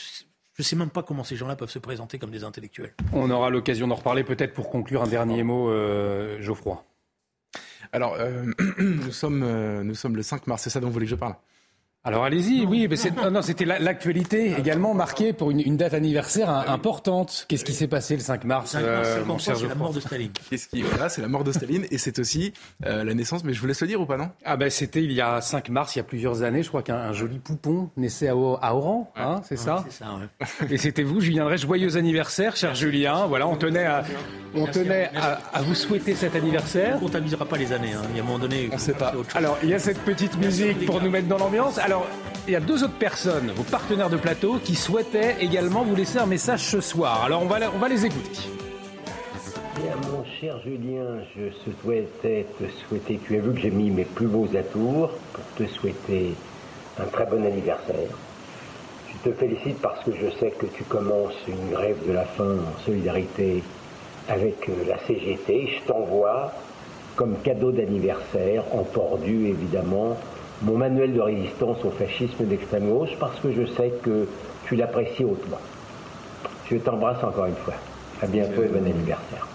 [0.54, 2.94] Je ne sais même pas comment ces gens-là peuvent se présenter comme des intellectuels.
[3.12, 5.70] On aura l'occasion d'en reparler peut-être pour conclure un dernier mot,
[6.40, 6.82] Geoffroy.
[7.92, 8.18] Alors,
[8.80, 11.36] nous, sommes, nous sommes le 5 mars, c'est ça dont vous voulez que je parle?
[12.06, 17.48] Alors allez-y, oui, mais non, c'était l'actualité également marquée pour une, date anniversaire importante.
[17.50, 20.32] Qu'est-ce qui s'est passé le 5 mars, euh, mon cher C'est la mort de Staline.
[20.52, 22.54] Qu'est-ce qui, voilà, c'est la mort de Staline et c'est aussi
[22.86, 23.44] euh, la naissance.
[23.44, 24.30] Mais je vous laisse le dire ou pas non?
[24.46, 26.62] Ah ben c'était il y a 5 mars, il y a plusieurs années.
[26.62, 29.84] Je crois qu'un joli poupon naissait à, Oran, hein, c'est ça?
[29.90, 30.06] C'est ça.
[30.14, 30.70] Ouais.
[30.70, 31.58] Et c'était vous, Julien Drey.
[31.58, 33.26] Joyeux anniversaire, cher Julien.
[33.26, 34.04] Voilà, on tenait à,
[34.54, 36.92] on tenait à, vous souhaiter cet anniversaire.
[36.94, 37.94] On ne comptabilisera pas les années.
[37.94, 38.04] Hein.
[38.12, 39.12] Il y a un moment donné, on ne sait pas.
[39.34, 41.80] Alors il y a cette petite musique pour nous mettre dans l'ambiance.
[41.80, 41.95] Alors
[42.48, 46.20] il y a deux autres personnes, vos partenaires de plateau, qui souhaitaient également vous laisser
[46.20, 47.24] un message ce soir.
[47.26, 48.50] Alors on va, les écouter.
[49.78, 51.50] Bien, mon cher Julien, je
[51.82, 55.66] souhaitais te souhaiter, tu as vu que j'ai mis mes plus beaux atours pour te
[55.74, 56.36] souhaiter
[57.00, 58.10] un très bon anniversaire.
[59.12, 62.58] Je te félicite parce que je sais que tu commences une grève de la faim
[62.60, 63.64] en solidarité
[64.30, 65.70] avec euh, la CGT.
[65.80, 66.52] Je t'envoie
[67.16, 68.86] comme cadeau d'anniversaire, en
[69.26, 70.18] évidemment,
[70.62, 74.28] mon manuel de résistance au fascisme d'extrême gauche parce que je sais que
[74.66, 75.60] tu l'apprécies hautement.
[76.70, 77.76] Je t'embrasse encore une fois.
[78.22, 79.48] À bientôt et bon anniversaire.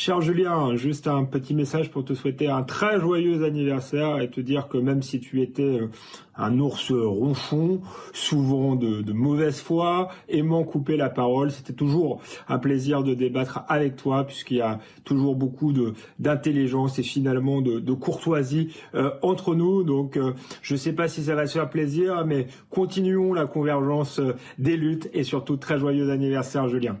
[0.00, 4.40] Cher Julien, juste un petit message pour te souhaiter un très joyeux anniversaire et te
[4.40, 5.90] dire que même si tu étais euh,
[6.36, 7.80] un ours ronchon,
[8.12, 13.96] souvent de, mauvaise foi, aimant couper la parole, c'était toujours un plaisir de débattre avec
[13.96, 19.82] toi puisqu'il y a toujours beaucoup de d'intelligence et finalement de, courtoisie euh, entre nous.
[19.82, 20.32] Donc euh,
[20.62, 24.20] je ne sais pas si ça va se faire plaisir, mais continuons la convergence
[24.58, 26.98] des luttes et surtout très joyeux anniversaire Julien.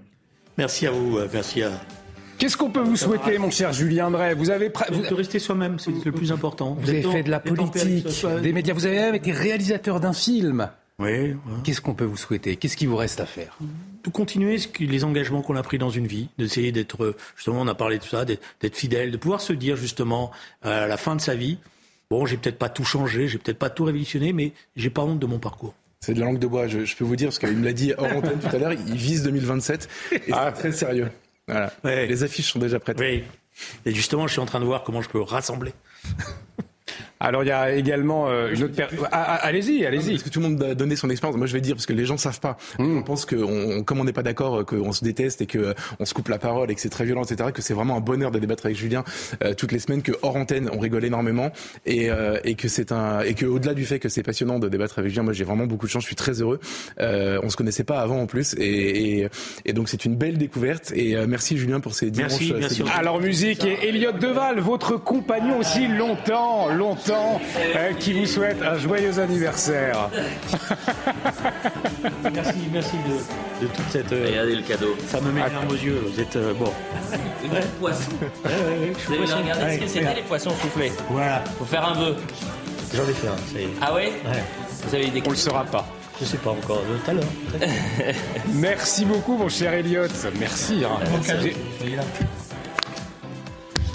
[0.56, 1.70] Merci à vous, merci à
[2.38, 5.02] Qu'est-ce qu'on peut vous souhaiter, mon cher Julien Drey Vous avez vous...
[5.02, 6.76] de rester soi-même, c'est le plus important.
[6.80, 8.06] Vous avez fait de la politique,
[8.42, 8.74] des médias.
[8.74, 10.70] Vous avez même été réalisateur d'un film.
[11.00, 11.36] Oui.
[11.62, 13.56] Qu'est-ce qu'on peut vous souhaiter Qu'est-ce qui vous reste à faire
[14.04, 17.74] De continuer les engagements qu'on a pris dans une vie, d'essayer d'être, justement, on a
[17.74, 20.30] parlé de ça, d'être fidèle, de pouvoir se dire justement
[20.62, 21.58] à la fin de sa vie,
[22.10, 25.20] bon, j'ai peut-être pas tout changé, j'ai peut-être pas tout révolutionné, mais j'ai pas honte
[25.20, 25.74] de mon parcours.
[26.00, 27.92] C'est de la langue de bois, je, peux vous dire, parce qu'il me l'a dit
[27.96, 31.08] hors antenne tout à l'heure, il vise 2027, et c'est très sérieux.
[31.48, 31.72] Voilà.
[31.84, 32.98] Les affiches sont déjà prêtes.
[33.00, 33.24] Oui.
[33.84, 35.72] Et justement, je suis en train de voir comment je peux rassembler.
[37.20, 38.98] Alors il y a également euh, une autre personne.
[39.10, 40.12] Ah, ah, allez-y, allez-y.
[40.12, 41.36] Parce que tout le monde a donné son expérience.
[41.36, 42.56] Moi je vais dire parce que les gens savent pas.
[42.78, 42.98] Hmm.
[42.98, 45.74] On pense que on, comme on n'est pas d'accord, qu'on se déteste et que euh,
[45.98, 47.50] on se coupe la parole et que c'est très violent, etc.
[47.52, 49.04] Que c'est vraiment un bonheur de débattre avec Julien
[49.42, 50.02] euh, toutes les semaines.
[50.02, 51.50] Que hors antenne on rigole énormément
[51.86, 52.08] et,
[52.44, 55.10] et que c'est un et que au-delà du fait que c'est passionnant de débattre avec
[55.10, 56.02] Julien, moi j'ai vraiment beaucoup de chance.
[56.02, 56.60] Je suis très heureux.
[56.98, 59.28] on se connaissait pas avant en plus et, et,
[59.64, 60.92] et donc c'est une belle découverte.
[60.94, 62.32] Et merci Julien pour ces dimanches.
[62.32, 62.82] Merci, merci.
[62.96, 67.07] Alors musique et Elliot Deval, votre compagnon aussi longtemps, longtemps.
[67.10, 70.10] Euh, qui vous souhaite un joyeux anniversaire.
[72.32, 74.12] merci, merci de, de, toute cette.
[74.12, 74.96] Euh, Regardez le cadeau.
[75.08, 76.02] Ça me met larmes aux yeux.
[76.12, 76.72] Vous êtes euh, bon.
[77.10, 78.10] C'est bon poisson.
[78.44, 80.92] Ouais, ouais, vous avez regardé ce que c'était les poissons soufflés.
[81.10, 81.42] Voilà.
[81.58, 82.16] Faut faire un vœu.
[82.94, 83.36] J'en ai fait un.
[83.80, 84.44] Ah ouais, ouais.
[84.86, 85.22] Vous avez des.
[85.26, 85.86] On le saura pas.
[86.20, 87.24] Je sais pas encore, tout à l'heure.
[88.54, 90.08] Merci beaucoup, mon cher Elliot.
[90.40, 90.82] Merci.
[90.84, 90.98] Hein.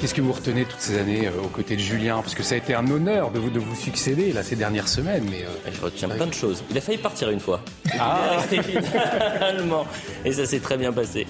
[0.03, 2.15] Qu'est-ce que vous retenez toutes ces années euh, aux côtés de Julien?
[2.17, 4.89] Parce que ça a été un honneur de vous, de vous succéder là, ces dernières
[4.89, 5.25] semaines.
[5.31, 6.61] Mais, euh, Je retiens plein de choses.
[6.69, 7.61] Il a failli partir une fois.
[7.97, 9.87] Ah finalement.
[10.25, 11.25] Et ça s'est très bien passé.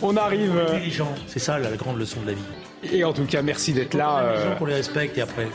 [0.00, 0.56] On arrive.
[0.56, 0.78] Euh,
[1.26, 2.94] c'est ça la grande leçon de la vie.
[2.94, 4.36] Et en tout cas, merci d'être là.
[4.38, 5.48] Les gens qu'on les respecte et après.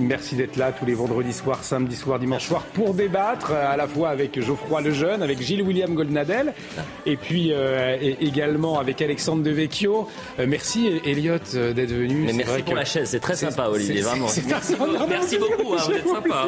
[0.00, 3.86] Merci d'être là tous les vendredis soirs, samedi soir, dimanche soir pour débattre à la
[3.86, 6.54] fois avec Geoffroy Lejeune, avec Gilles William Goldnadel
[7.06, 10.08] et puis euh, également avec Alexandre Devecchio.
[10.38, 12.24] Euh, merci Elliot euh, d'être venu.
[12.26, 14.26] Mais merci pour la chaise, c'est très sympa Olivier, vraiment.
[14.48, 16.46] Merci, beaucoup, merci beaucoup, hein, vous êtes sympa.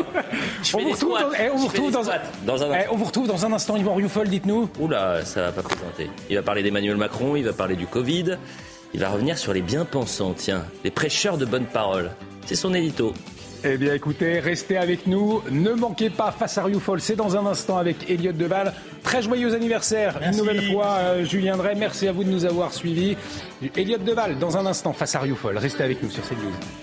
[0.75, 3.47] on vous retrouve, dans, eh, on vous retrouve dans, un, eh, on vous retrouve dans
[3.47, 4.69] un instant, Yvan Rioufol, dites-nous.
[4.81, 6.11] Oula, ça va pas présenter.
[6.31, 8.39] Il va parler d'Emmanuel Macron, il va parler du Covid.
[8.95, 12.11] Il va revenir sur les bien-pensants, tiens, les prêcheurs de bonne parole.
[12.45, 13.15] C'est son édito.
[13.65, 15.41] Eh bien, écoutez, restez avec nous.
[15.51, 17.01] Ne manquez pas face à Rioufol.
[17.01, 18.75] C'est dans un instant avec Elliot Deval.
[19.05, 21.77] Très joyeux anniversaire une nouvelle fois, euh, Julien Drey.
[21.77, 23.17] Merci à vous de nous avoir suivis.
[23.77, 25.59] Elliot Deval, dans un instant face à Rioufol.
[25.59, 26.82] Restez avec nous sur CNews.